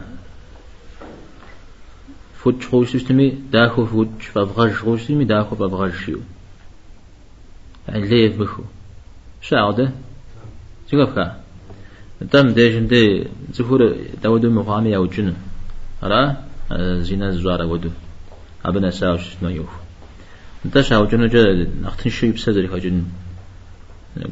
[2.47, 4.07] فوج خوش تشتمي داخو فوج
[4.73, 6.19] خوش تشتمي داخو فبغش شيو.
[7.87, 8.63] يعني ليه بخو
[9.51, 9.91] ده
[10.91, 11.41] شو كا
[12.31, 15.33] تم ديشن دي زفور داودو مقامي أو جن
[16.03, 16.37] أرى؟
[17.01, 17.89] زينة زوارة ودو.
[18.65, 19.69] أبنا ساوش ما يوف.
[20.65, 23.03] انت شاو جن جا نختن شيء بسدري خجن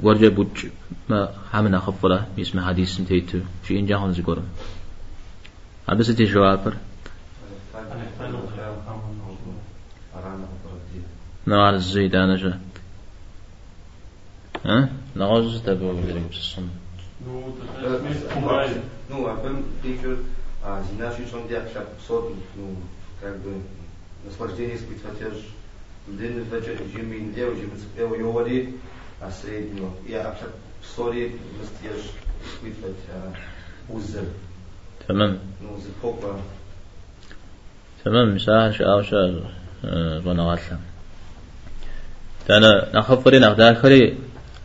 [0.04, 0.66] ورجع بوج
[1.10, 4.44] ما حمنا خفرة اسم حديث انتيتو شيء إن جاهن زقرم
[5.90, 6.74] أبس تي جوابر
[11.48, 12.60] نار الزيد أنا جا
[14.66, 16.68] ها نغز تبو بيرك الصم
[19.10, 20.18] نو عبم ديكر
[20.66, 22.66] زينا شو شون ديك شاب صوتي نو
[23.22, 23.36] كعب
[24.28, 25.38] نصبر سبيت فتاج
[26.10, 28.68] مدين الفجر جيمين ديو جيمين سبيو يوالي
[29.22, 30.52] عسريد نو يا أبشب
[30.96, 31.32] صوري
[31.62, 32.02] مستياج
[32.60, 33.34] سبيت فتاج
[33.90, 34.24] وزر
[35.08, 35.40] تمام.
[35.62, 36.22] نو زفوق
[38.06, 38.36] تمام.
[38.36, 39.40] مساحة شاو شاو
[40.26, 40.80] بنا غاتلم
[42.48, 44.18] تانا نخفري نخداخري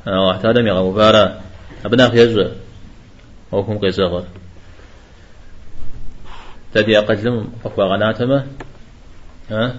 [0.07, 1.41] واحتادا ميغا مبارا.
[1.85, 2.49] أبنا خيزو
[3.53, 4.25] وكم قيزاغر
[6.75, 8.47] تدي أقدم أخوة غناتما
[9.51, 9.75] ها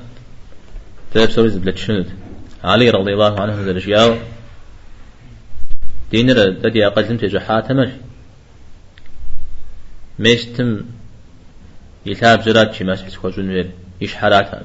[1.13, 2.09] تلب سوري زبلت شنود.
[2.63, 4.19] علي رضي الله عنه ذا الأشياء.
[6.11, 7.89] دينر تدي أقدم تجو حاتمش
[10.19, 10.81] ميستم
[12.05, 13.71] يلعب زرات شي ماسح تخوزون وير.
[14.01, 14.63] إيش حراتها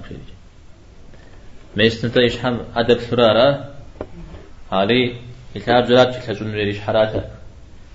[1.76, 3.64] تا إيش حم أدب سرارة
[4.72, 5.14] علي
[5.54, 7.24] شي تخوزون وير إيش حراتها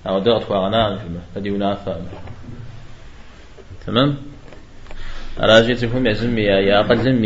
[0.08, 1.00] أو ضغط وغناء
[1.36, 1.96] تدي ونافع
[3.86, 4.18] تمام؟
[5.40, 7.26] راجي تفهم يا يا أقل زم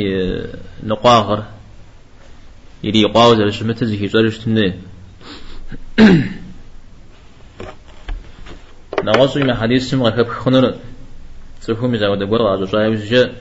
[0.84, 1.44] نقاغر
[2.84, 4.74] يلي يقاوز على شمت زكي جرش تمني
[9.04, 10.76] نغصو ما حديث سم غكب خنر
[11.62, 13.34] تفهم إذا ودى برا على جاي وزجا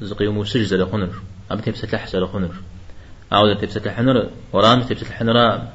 [0.00, 1.12] زقي موسج زل خنر
[1.52, 2.54] أب تبسة زل خنر.
[3.32, 5.68] أو تبسة لحنر ورام تبسة لحنر أه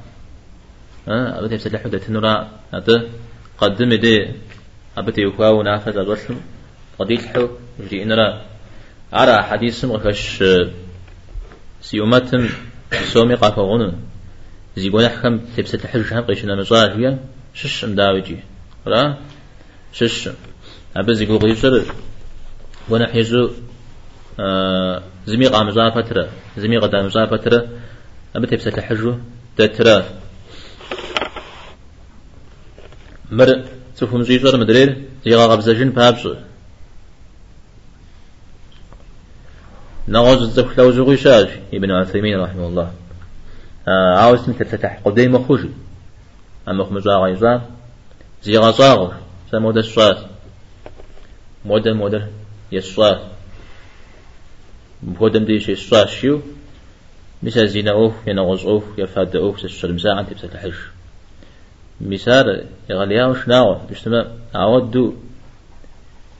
[1.07, 2.89] أب تبسة لحنر تنرا أت
[3.57, 4.27] قدم دي.
[4.97, 6.35] أب تيوكوا ونافذ الوصل
[6.99, 7.47] قديل حو.
[7.79, 8.41] جدي إنرا.
[9.13, 10.43] على حديث مغفش
[11.81, 12.49] سيوماتم
[13.13, 13.93] سومي قافغون
[14.77, 15.37] زيبون أحكم.
[15.57, 17.19] تبسة الحج هم قيشنا مزاجيا
[17.53, 18.39] شش مداوجي
[18.85, 19.17] لا
[19.93, 20.29] شش
[20.95, 21.83] أبا زيقو غيشر
[22.89, 23.13] وأنا
[24.37, 27.67] حيزو آه زمي قام فترة زمي قدام فترة
[28.35, 29.13] أبا تبسة الحج
[29.57, 30.03] تترى.
[33.31, 33.63] مر
[33.97, 36.27] تفهم زيجر مدرير زيغا غبزجن بابش
[40.07, 42.91] نغوز الزخلو زغيشاج ابن عثيمين رحمه الله.
[43.87, 45.61] آه عاوز تفتح قديم مخوش
[46.67, 47.61] أما خمزا غيزا
[48.43, 49.11] زي غصاغ
[49.51, 50.17] سمود الصوات
[51.65, 52.27] مودل مودل
[52.71, 53.36] يسوات
[55.03, 56.41] بودم ديش الصوات شيو
[57.43, 60.73] مثال زينا أوف ينغوز أوف يفاد أوف سسر مساعة تبسة الحج
[62.01, 65.13] مثال يغليها وشناوة اجتماع عود دو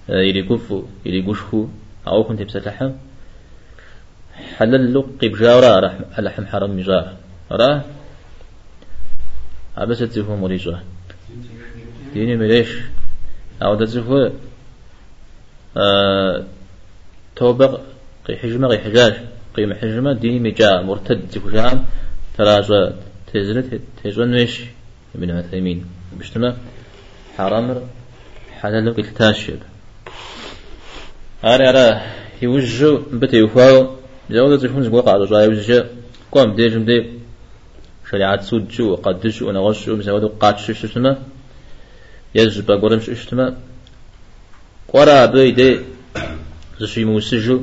[0.10, 1.68] يلي كفو يلي قشفو
[2.08, 2.92] أو كنت تبسة الحج
[4.58, 7.16] حلل لقي بجاورا رح لحم حرم مجار
[7.52, 7.84] راه
[9.78, 10.84] عبس تزفو مريجا
[12.14, 12.70] ديني مليش
[13.62, 14.30] أو تزفو
[15.78, 16.44] آه
[17.36, 17.82] توبق
[18.28, 19.14] قي حجمة قي حجاج
[19.56, 21.86] قيمة حجمة ديني مجا مرتد تزفو شام
[22.38, 22.92] تراجع
[23.34, 24.62] تزلت تزون ويش
[25.16, 25.86] ابن عثيمين.
[26.20, 26.58] بشتما
[27.38, 27.82] حرام
[28.60, 29.60] حلل لقي التاشب
[31.44, 32.02] أرى أرى
[32.42, 33.96] يوجو بتي يفاو
[34.30, 35.86] جاوز تكون زقوا قاعدة جاي وجه
[36.32, 37.00] قام ديجم دي.
[38.12, 41.18] شريعة سود شو قدش ونغش شو مسواد قاتش شو شتما
[42.36, 43.58] يجب شو شتما
[44.94, 45.80] قرا بيدي
[46.80, 47.62] زشي موسجو.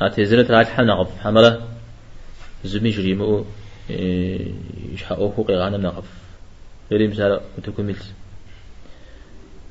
[0.00, 1.68] هاتي راح حنا غف حمرة
[2.64, 3.44] زمي جريمو
[4.92, 6.04] يشحقو فوق غانا نغف
[6.90, 7.96] غير مثال متكمل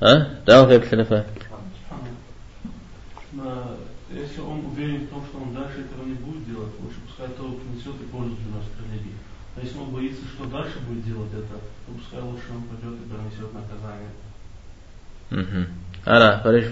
[0.04, 1.24] ها دعوة في بسلفة
[4.16, 7.44] если он уверен в том, что он дальше этого не будет делать, лучше пускай то
[7.52, 9.18] принесет и пользу для нас религии.
[9.56, 13.10] А если он боится, что дальше будет делать это, то пускай лучше он пойдет и
[13.10, 14.12] пронесет наказание.
[15.32, 15.66] Угу.
[16.08, 16.66] أنا فريش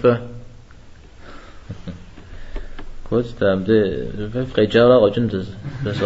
[3.11, 5.35] فا كنت تعمدي في قيجارة وجنت
[5.85, 5.97] بس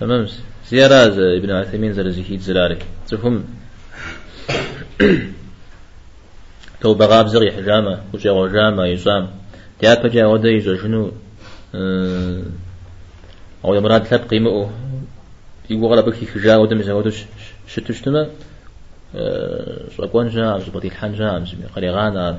[0.00, 0.26] تمام.
[0.70, 3.44] زيارة ابن عثيمين زر زكيت زراري تفهم
[6.80, 9.30] تو بغاب زغي حجامة وجا وجامة يصام
[9.80, 11.12] تيات بجا ودا يجو شنو
[13.64, 14.70] أو مراد ثلاث قيمة
[15.70, 17.12] يقول غلبك حجامة ودا مزا
[17.68, 18.28] شتشتما
[19.96, 22.38] شقون جام زبطي الحن جام زمي قريغانا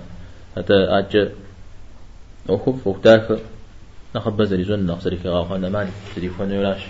[0.58, 1.30] هذا أج
[2.50, 3.40] أخف وقتاك
[4.16, 6.82] نخب زري زن نخزري في غاخنا مان زري فون يلاش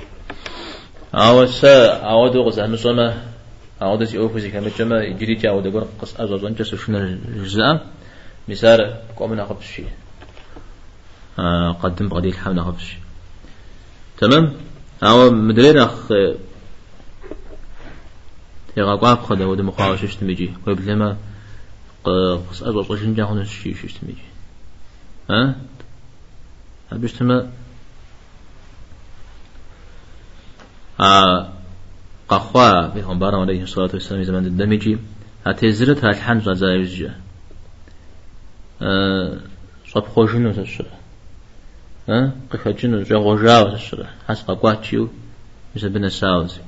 [1.15, 3.23] أوس أودو غزهم سما
[3.81, 5.03] أودو سي أوفو زي كم جمع.
[5.03, 7.85] يجري جا أودو قر قص أزوجن جس شنو الجزاء.
[8.47, 9.87] مسار قوم نخب شيء
[11.83, 12.99] قدم بغدي الحم نخب شيء
[14.17, 14.53] تمام؟
[15.03, 16.11] أو مدري أخ
[18.77, 21.17] يغا قاب خدا ود مخاوش اشتمجي قبل لما
[22.03, 24.26] قص أزوج قشن جاهون الشيء اشتمجي ها
[25.27, 25.41] Hə?
[26.89, 27.37] Hə, bir tümə
[32.29, 34.97] قخوا پیغمبر علیه الصلاة و السلام زمان دیده میگی
[35.45, 37.13] حتی زیر تلحن رضای وزیه
[39.93, 40.89] صد خوشی نوزه شده
[42.51, 45.07] قفجی نوزه غجا وزه شده هست قبقات چیو
[45.75, 46.59] مثل بین ساوزی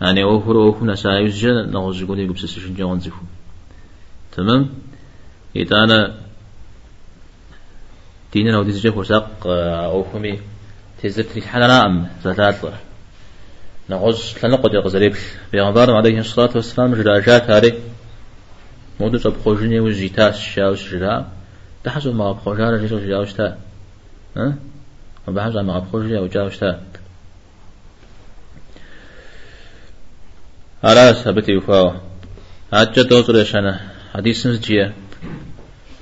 [0.00, 3.28] یعنی او هر او خون سایوز جه نغزی گولی گبسه سشن جه غنزی خون
[4.32, 4.70] تمام؟
[5.60, 6.14] يتانا
[8.32, 10.40] دينا لو ديزجا فرساق أوفمي
[11.02, 12.56] تزت الحلال أم زلات
[13.90, 15.16] نغوز تلنقد يغزريب.
[15.52, 17.80] بيغمبار عليه الصلاة والسلام جراجات هاري
[19.00, 21.32] مودو صب خوجني وزيتاس شاوش جرا
[21.84, 23.58] تحسب ما بخوجار جيسو جاوش تا.
[24.36, 24.54] ما
[25.28, 26.80] بحسب ما بخوجي أو تا.
[30.84, 31.92] أراس هبتي وفاو.
[32.72, 33.80] أجا دوزر يشانا
[34.14, 34.94] حديث نزجية.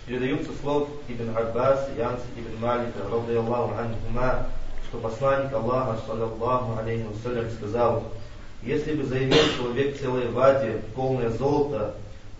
[0.06, 4.46] Передаются слов Ибн Аббас, Янс Ибн Малика, рады Аллаху анхума,
[4.88, 8.04] что посланник Аллаха, саллаллаху алейхи вассалям, сказал,
[8.62, 11.94] если бы заимел человек целое ваде, полное золото,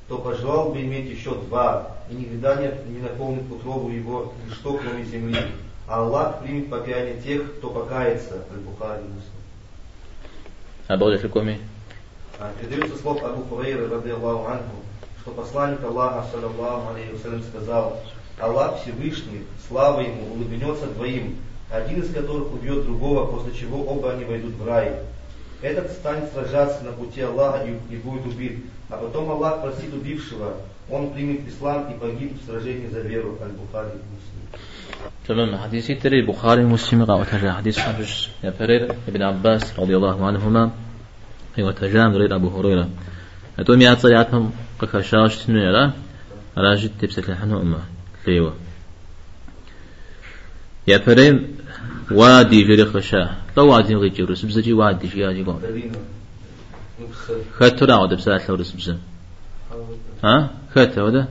[0.08, 5.04] то пожелал бы иметь еще два, и никогда не, не наполнит утробу его ничто, кроме
[5.04, 5.38] земли.
[5.88, 9.32] А Аллах примет покаяние тех, кто покается, Аль-Бухари Муслим.
[12.38, 12.52] А?
[12.60, 14.76] Передаются слов Абу Хурейра, рады Аллаху анху,
[15.23, 17.99] что посланник Аллаха, саллаллаху алейхи вассалям, сказал,
[18.39, 21.37] Аллах Всевышний, слава ему, улыбнется двоим,
[21.69, 24.93] один из которых убьет другого, после чего оба они войдут в рай.
[25.61, 28.63] Этот станет сражаться на пути Аллаха и, и будет убит.
[28.89, 30.53] А потом Аллах просит убившего,
[30.89, 33.37] он примет ислам и погиб в сражении за веру.
[33.41, 33.99] Аль-Бухари
[35.27, 40.25] تمام حديث تري البخاري مسلم قال وتجا حديث حدث يا فرير ابن عباس رضي الله
[40.25, 40.71] عنهما
[41.59, 42.89] وتجا غير أبو هريرة
[43.59, 43.93] أتوم يا
[44.86, 45.92] تصياتهم قكشاش تنويرا
[46.56, 47.78] راجد تبسك لحنو أمه
[48.26, 48.54] ليوه
[50.86, 51.56] يا فريم
[52.10, 55.60] وادي جري خشا لو وادي غي جري سبزجي وادي شي ياجي قول
[57.58, 58.98] خدت لا عود بسات لو سبزن
[60.24, 61.28] ها خدت هذا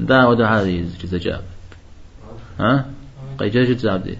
[0.00, 1.44] دا ودا هذه زجاب
[2.60, 2.90] ها
[3.38, 4.18] قيجاج زاب دي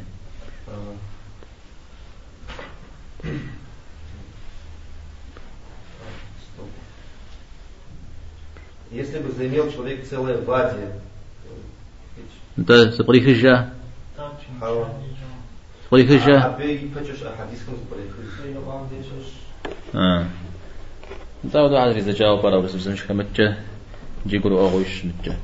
[8.96, 10.86] Если бы заимел человек целое вади,
[12.58, 13.70] انت سبري خجة
[15.90, 16.38] سبري خجة
[19.96, 20.26] اه
[21.46, 23.58] انت وضع عادري إذا جاوب برا بس بس مش كمتجة
[24.28, 25.38] جي يقولوا أغوش متجة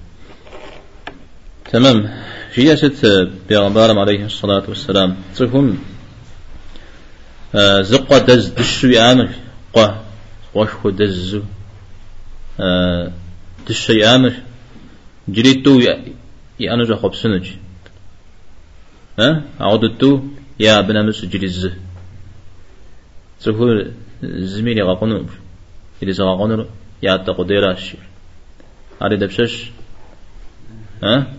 [1.72, 2.10] تمام
[2.56, 5.78] جي ست بيغمبارم عليه الصلاة والسلام تفهم
[7.82, 9.30] زقوا دز دشو يامر
[9.74, 9.88] قوا
[10.56, 11.42] وشو دزو
[13.69, 14.33] دشو يامر
[15.29, 15.81] جريتو
[16.61, 17.51] يا أنا جا خب سنج.
[19.19, 20.21] ها؟ عودتو
[20.61, 21.71] يا بنامس جريز.
[23.41, 23.93] سهول
[24.23, 25.27] زميلي غاقونو.
[26.03, 26.67] إذا زغاقونو
[27.03, 27.97] يا تقديراش
[29.03, 29.71] هذا دبشش.
[31.03, 31.35] ها؟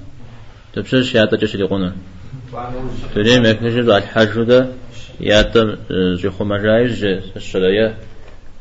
[0.75, 1.95] دبشش يا تجش اللي قونا
[3.15, 4.67] تري ما يكشف الحاج ده
[5.19, 5.75] يا تم
[6.15, 7.03] جي خمجايز
[7.35, 7.97] الشرايا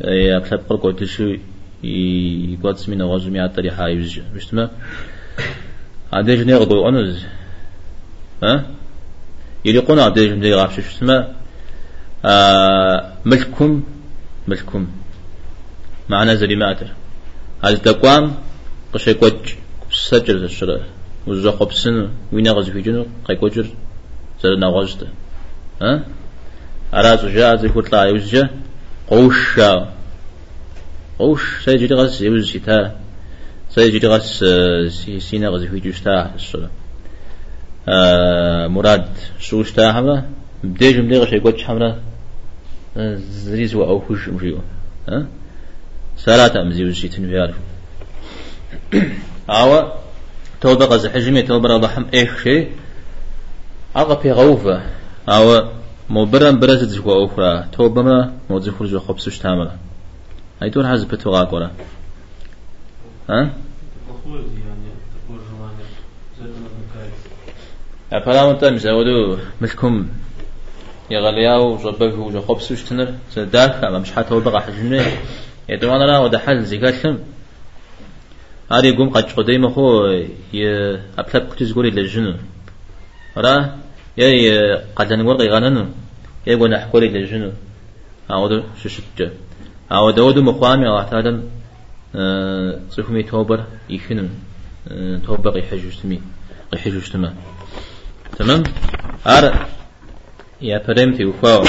[0.00, 1.36] يا بحب قرق وتشو
[1.82, 4.70] يقعد سمينا وزمي عطري حايز مش ما
[6.12, 7.24] عادي جنيه غدو أنز
[8.42, 8.66] ها؟
[9.64, 11.28] يليقون عادي جنيه غابش شو اسمه
[12.24, 13.82] آه ملكم
[14.48, 14.86] ملكم
[16.08, 16.86] معنا زري ماتر
[17.64, 18.34] هذا تقوام
[18.92, 19.54] قشي قوج
[19.92, 20.80] سجر الشرع.
[21.26, 23.66] وزاق بسن وين غز في جنو قي قوجر
[24.42, 25.06] زر نغزت
[25.82, 26.04] ها؟
[26.94, 28.50] أراز جاء زي كتلا يوزجا
[29.08, 29.92] قوشا
[31.22, 32.96] قوش سيجري غز يوزجي تا
[33.70, 34.44] سيجري غز
[35.18, 36.68] سينا غز في جوشتا الشرع
[38.68, 39.08] مراد
[39.38, 40.24] شوشتا حمرا
[40.64, 41.90] بديجم لي غشي قوج حمرا
[43.46, 44.58] زريز وأوفوش مجيو
[45.08, 45.26] ها
[46.16, 47.54] سالات أمزي وزي تنفيار
[49.50, 49.80] أوا
[50.60, 52.70] توبة غز حجمي توبة رضحم إيش شيء
[53.96, 54.82] أغا في غوفة.
[55.28, 55.60] أوا
[56.10, 58.32] مبرم برزت زكوا أخرى توبة ما
[58.78, 59.91] خرج وخبسوش تاملا هاي
[60.70, 61.70] تور حزب بتوغا قرا
[63.30, 63.50] ها؟
[68.12, 70.08] أفلا متى مسودو ملكم
[71.10, 75.00] يغلياو جبه وجا خبسوش تنر زداك أما مش حتى وبقى حجمي
[75.68, 77.18] يدوانا لا ودا حل زيكاتلم
[78.72, 80.06] هاري قوم قد قديم خو
[80.54, 80.66] ي
[81.18, 82.34] أبلب كتز قولي للجنو
[83.36, 83.78] را
[84.18, 85.88] يا قد نقول غنن
[86.46, 87.50] يا قونا حكولي للجنو
[88.30, 89.30] أعود ششت
[89.92, 91.42] أعود أود مخوامي الله تعالى
[92.90, 94.28] صفمي توبر يخنم
[95.26, 96.22] توبر يحجوشتمي
[96.72, 97.34] يحجوشتما
[98.38, 98.62] تمام؟
[99.26, 99.66] أر
[100.60, 101.64] يا فريم في وفاو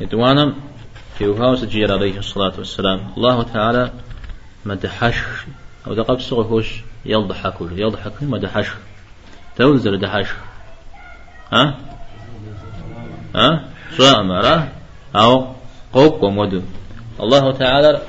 [0.00, 0.54] يدوانا
[1.18, 3.00] في وفاو سجير عليه الصلاة والسلام.
[3.16, 3.90] الله تعالى
[4.64, 5.16] مدحش
[5.86, 8.66] أو دقب صغفوش يضحك يضحك مدحش.
[9.56, 10.26] توزر دحش.
[11.52, 11.74] ها؟
[13.34, 13.64] ها؟
[13.96, 14.72] شو أمره
[15.16, 15.46] أو
[15.92, 16.62] قوق ومدو
[17.20, 18.02] الله تعالى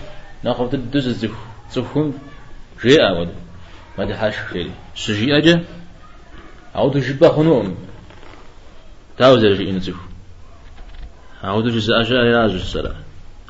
[0.43, 1.35] ناخذ الدز الزف
[1.71, 2.13] زفهم
[2.83, 3.31] جاء ودو
[3.99, 5.63] مدحش شيء سجي أجا؟
[6.75, 7.75] أو تجيب خنوم.
[9.17, 9.95] تاوزر جي إنزف
[11.43, 12.95] أو تجيز أجا إلى السلام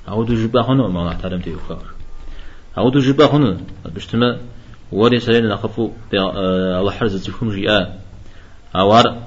[0.10, 0.93] أو تجيب خنوم.
[0.93, 1.86] ما نحترم تيوكار
[2.78, 3.68] أو تجيب خنوم.
[3.86, 4.39] بشتما
[4.91, 7.99] وري سلين نخفو الله حرز زفهم جاء
[8.76, 9.24] أوار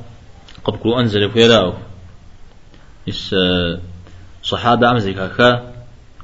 [0.64, 1.74] قبل أنزل فيراو
[3.08, 3.34] إس
[4.42, 5.14] صحابة عمزي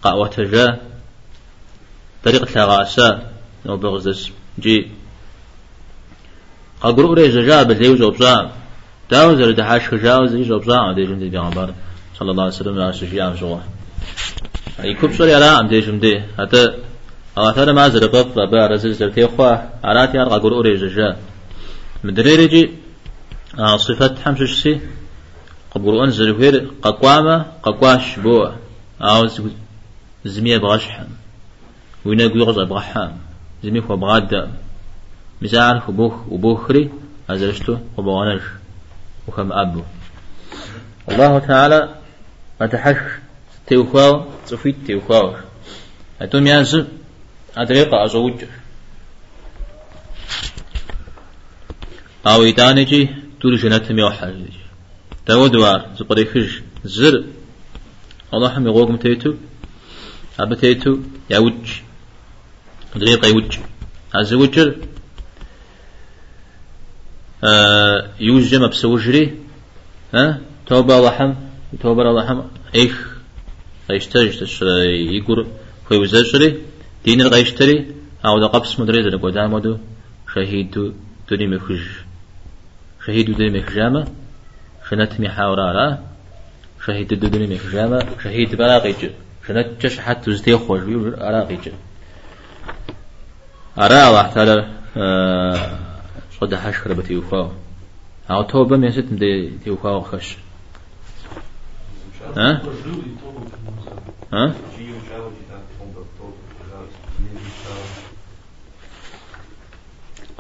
[0.07, 0.79] كاكا قاوة جا
[2.25, 3.23] طريقة لغاسا
[3.67, 4.31] نو بغزس.
[4.61, 4.91] جي.
[6.81, 8.51] قاقرو ريزا جا بليو جوبزا
[9.11, 11.75] داو زر دحاش خجاو زي جوبزا دي جندي بيغمبر.
[12.19, 13.61] صلى الله عليه وسلم لا سجيا مشغول
[14.81, 16.75] أي كوب سوري على عم دي جمدي حتى
[17.35, 21.17] تعالى ما زر قف لبا رزل زر تيخوا عراتي أرقى قرو ريزا جا.
[22.05, 22.71] مدري رجي
[23.77, 24.81] صفات حمش سي.
[25.71, 26.71] قبر أنزل فير
[30.27, 31.07] ققوامة ققواش بوا أو زمية بغشحم
[32.05, 33.19] وينا يغز بغحام
[33.65, 34.51] زمية خو بغاد
[35.43, 36.91] مزار خبوخ وبوخري
[37.31, 38.43] أزرشتو وبغانش
[39.29, 39.83] وخم أبو.
[41.09, 41.95] الله تعالى
[42.61, 42.97] أتحش.
[43.67, 45.35] تيوخاو صفيت تيوخاو
[46.21, 46.87] أتوم يازم
[47.57, 48.45] أدريقة أزوج.
[52.27, 53.09] أو إدانجي
[53.41, 54.49] تول جنات ميوحل
[55.27, 56.51] تودوار زقريخج
[56.85, 57.25] زر.
[58.35, 59.35] الله حمي غوغم تيتو.
[60.41, 60.99] أبا تيتو
[61.31, 61.81] يوج
[62.97, 63.59] دريقة يوج.
[64.15, 64.75] أزوجر
[67.45, 69.35] آه يوجم بسوجري
[70.15, 71.35] ها؟ توبة لحم
[71.83, 72.41] توبة لحم
[72.75, 72.93] إيش
[73.91, 74.31] غيشتري
[75.17, 75.47] يقول؟
[75.89, 76.63] خوي وزاجري
[77.05, 77.87] دين الغيشتري
[78.25, 79.79] أو دقبس مدري ذلك ودامدو
[80.35, 80.95] شهيد
[81.29, 81.87] تري مخج.
[83.07, 84.09] شهيد دوني مخجامة.
[84.91, 85.99] شنت محاورارا
[86.87, 88.07] شهيد دوني مخجامة.
[88.25, 89.11] شهيد براقيج.
[89.49, 91.69] شنت جش حتى زدي خوش بيو أراقيج
[93.79, 94.69] أرى الله تعالى
[96.41, 97.51] صد حشر بتيوفاو
[98.31, 100.37] أو توبة من ست مدي تيوفاو خش.
[102.37, 102.63] ها؟
[104.33, 104.55] ها؟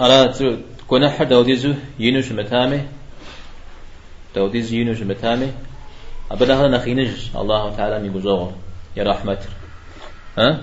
[0.00, 0.34] أرى
[0.88, 2.80] كنا حد دوديزو ينوش متامي
[4.34, 5.52] دوديز ينوش متامي
[6.30, 7.30] أبدا هذا نخينج.
[7.36, 8.50] الله تعالى من بزوغ
[8.96, 9.38] يا رحمة.
[10.38, 10.60] ها؟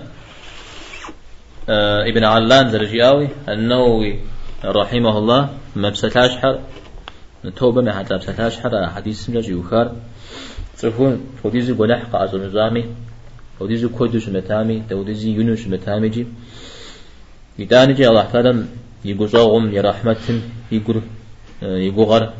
[1.68, 4.20] آه ابن علان زرجياوي النووي
[4.64, 6.60] رحمه الله ما بسلاش حر
[7.56, 9.96] توبة ما حتى بسلاش حر حديث سمجا يوخار.
[10.78, 12.84] تفون فوديزو بنح قاعد نظامي
[13.58, 16.26] فوديزو كودوش متامي دوديزي ينوش متامي جي.
[17.58, 18.64] يدانجي الله تعالى
[19.04, 20.40] يقصاهم يا رحمة
[20.72, 21.02] يقر
[21.62, 22.32] يقغر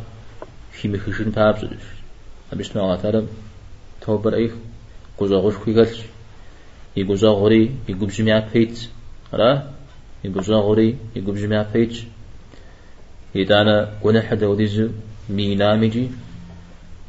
[0.72, 1.64] في مخشن تابس
[2.53, 3.26] أبيش ما تعالى
[4.01, 4.51] توبر أيه
[5.18, 5.98] قصاغوش كويغلش
[6.96, 8.88] يقول غوري يقول جميع بيت
[9.32, 9.70] را
[10.24, 11.94] يقول غوري يقول جميع بيت
[13.34, 14.88] يدانا قنا حدا وديزو
[15.30, 16.10] مينامجي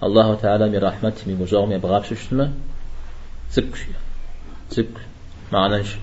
[0.04, 2.54] الله تعالى من رحمته من مزوغ من بغاب ششتما
[3.54, 3.88] تك
[4.70, 4.94] تك
[5.52, 5.96] معنى نش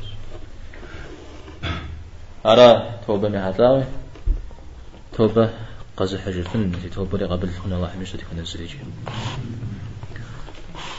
[2.46, 3.84] أرى توبة من هتلاوي
[5.16, 5.50] توبة
[5.96, 8.78] قز حجتن في توبة لقبل هنا الله حميشة تكون الزريجي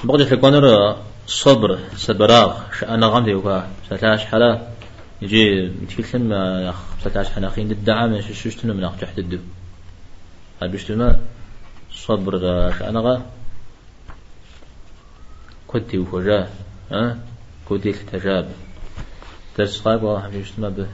[0.04, 0.96] بقدر تكون
[1.28, 3.68] صبر سبراغ شأنا غندي وكا.
[3.86, 4.68] ستاش حلا
[5.22, 9.10] يجي متكلم يا ستاش حناخين الدعم من ششتنا من أخجح
[10.62, 11.20] هل بيشتما
[11.92, 12.40] صبر
[12.80, 13.26] شأنغا
[15.68, 16.48] كنت وفجاه
[16.92, 17.18] ها
[17.66, 18.50] كنت التجاب.
[19.58, 19.88] درس
[20.22, 20.88] حمي يشتما به؟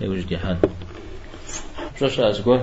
[0.00, 0.58] يوجد يحان
[1.98, 2.58] شو شو؟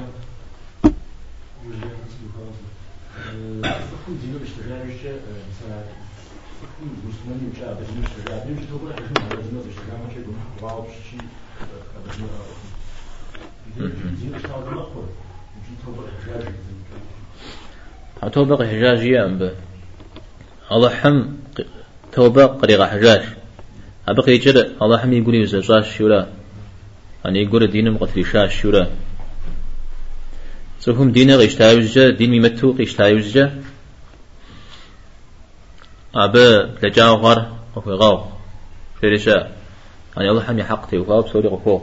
[18.34, 19.52] توبة حجاجية أم به
[20.72, 21.26] الله حم
[22.12, 23.24] توبة قريغة حجاج.
[24.08, 26.28] أبقى يجرى الله حم يقول يزجاج شورا
[27.26, 28.88] أن يقول دين مقتل شاش شورا
[30.80, 33.64] سوهم دين غيش تايوزجا دين ميمتو غيش تايوزجا
[36.16, 38.26] أبا لجاو غار وفي غاو
[39.02, 39.52] فرشا
[40.18, 41.82] أن الله حم يحقتي وغاو بسوري غفو.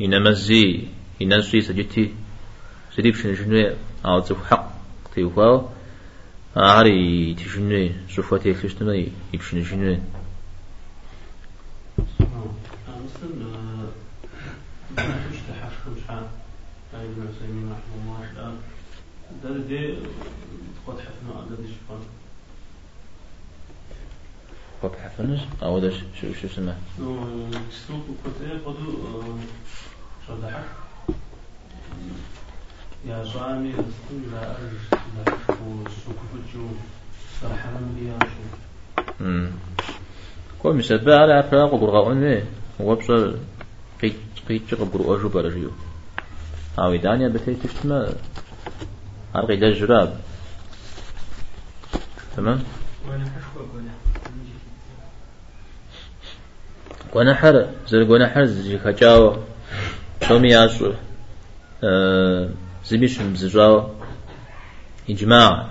[0.00, 0.88] إنما الزي
[1.22, 2.14] إنما الزي سجدتي.
[2.96, 3.74] سريب شنو؟
[4.04, 4.74] أو تفو حق
[14.96, 16.24] تيوفاو
[16.94, 17.72] عاري تشنو صفاتي
[21.02, 21.98] كشتما يبشنو شنو
[24.82, 26.76] قد حفنش أو ده شو شو اسمه؟
[27.70, 28.90] كستوك وكتير قدو
[33.08, 33.72] يا صامي
[34.32, 36.66] لا أرش لا أشكو سكفتشو
[37.40, 38.42] سرحان بيا شو
[40.62, 42.44] كل مسبة على أفراق وقرغة أنه
[42.80, 43.34] وبصر
[44.04, 44.16] قيت
[44.48, 45.70] قيت قبر أجو برجيو
[46.78, 48.14] أو دانيا بتي تشتما
[49.36, 50.20] أرقي ده جراب.
[52.36, 52.62] تمام؟
[57.14, 59.36] ونحر زر ونحر زي خجاو
[60.28, 60.92] شومي ياسو
[61.84, 62.48] أه
[62.84, 63.90] زبيش مزجاو
[65.10, 65.66] إجماع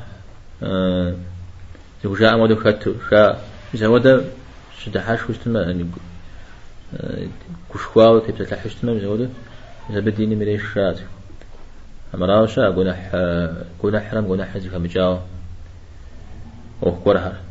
[0.63, 1.15] أه
[2.03, 3.41] زوجاء مودو خاتو شا
[3.73, 4.25] زودا
[4.79, 5.85] شدحاش وشتما يعني
[7.73, 9.29] كشخواو تبتلا حشتما زودا
[9.91, 10.99] زبديني مريش شات.
[12.15, 13.11] أمراو شا قناح
[13.83, 15.19] قناح حرام قناح زي خمجاو
[16.83, 17.41] أو قرها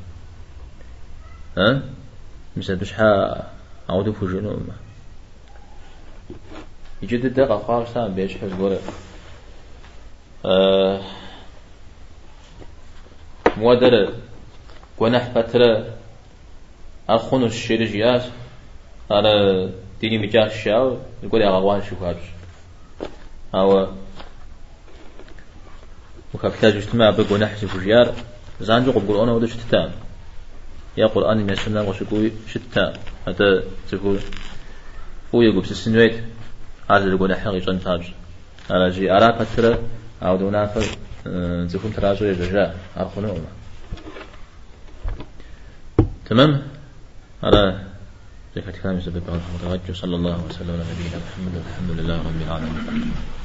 [1.59, 1.83] ها؟
[2.57, 3.43] مثل بشحا
[3.89, 4.59] عودو فوجنو
[7.03, 8.79] يجد الدقة قال سام بيش حز قولة
[10.45, 11.01] أه.
[13.57, 14.13] مودر
[14.99, 15.87] قناح فترة
[17.09, 18.23] أخونو الشيرج ياس
[19.19, 22.23] أنا ديني مجاه الشاو يقول يا غوان شو هابش
[23.55, 23.89] أو
[26.35, 28.15] وكابتاج اجتماع بقناح سفجيار
[28.61, 29.91] زانجو قبول أنا ودش تتام
[30.97, 32.93] يا قرآن من السنة وشكوي شتام
[33.29, 34.19] هذا تقول
[35.35, 36.25] هو يقول سسنويت
[36.91, 38.13] هذا يقول حقي جن تاج.
[38.71, 39.79] على جي أرى فترة
[40.23, 40.85] أو دونا فر
[41.67, 43.37] تكون تراجع يجا أخنو
[46.27, 46.63] تمام؟
[47.43, 47.92] على
[48.57, 53.42] ذكر كلام سبب الله صلى الله وسلم على نبينا محمد الحمد لله رب العالمين.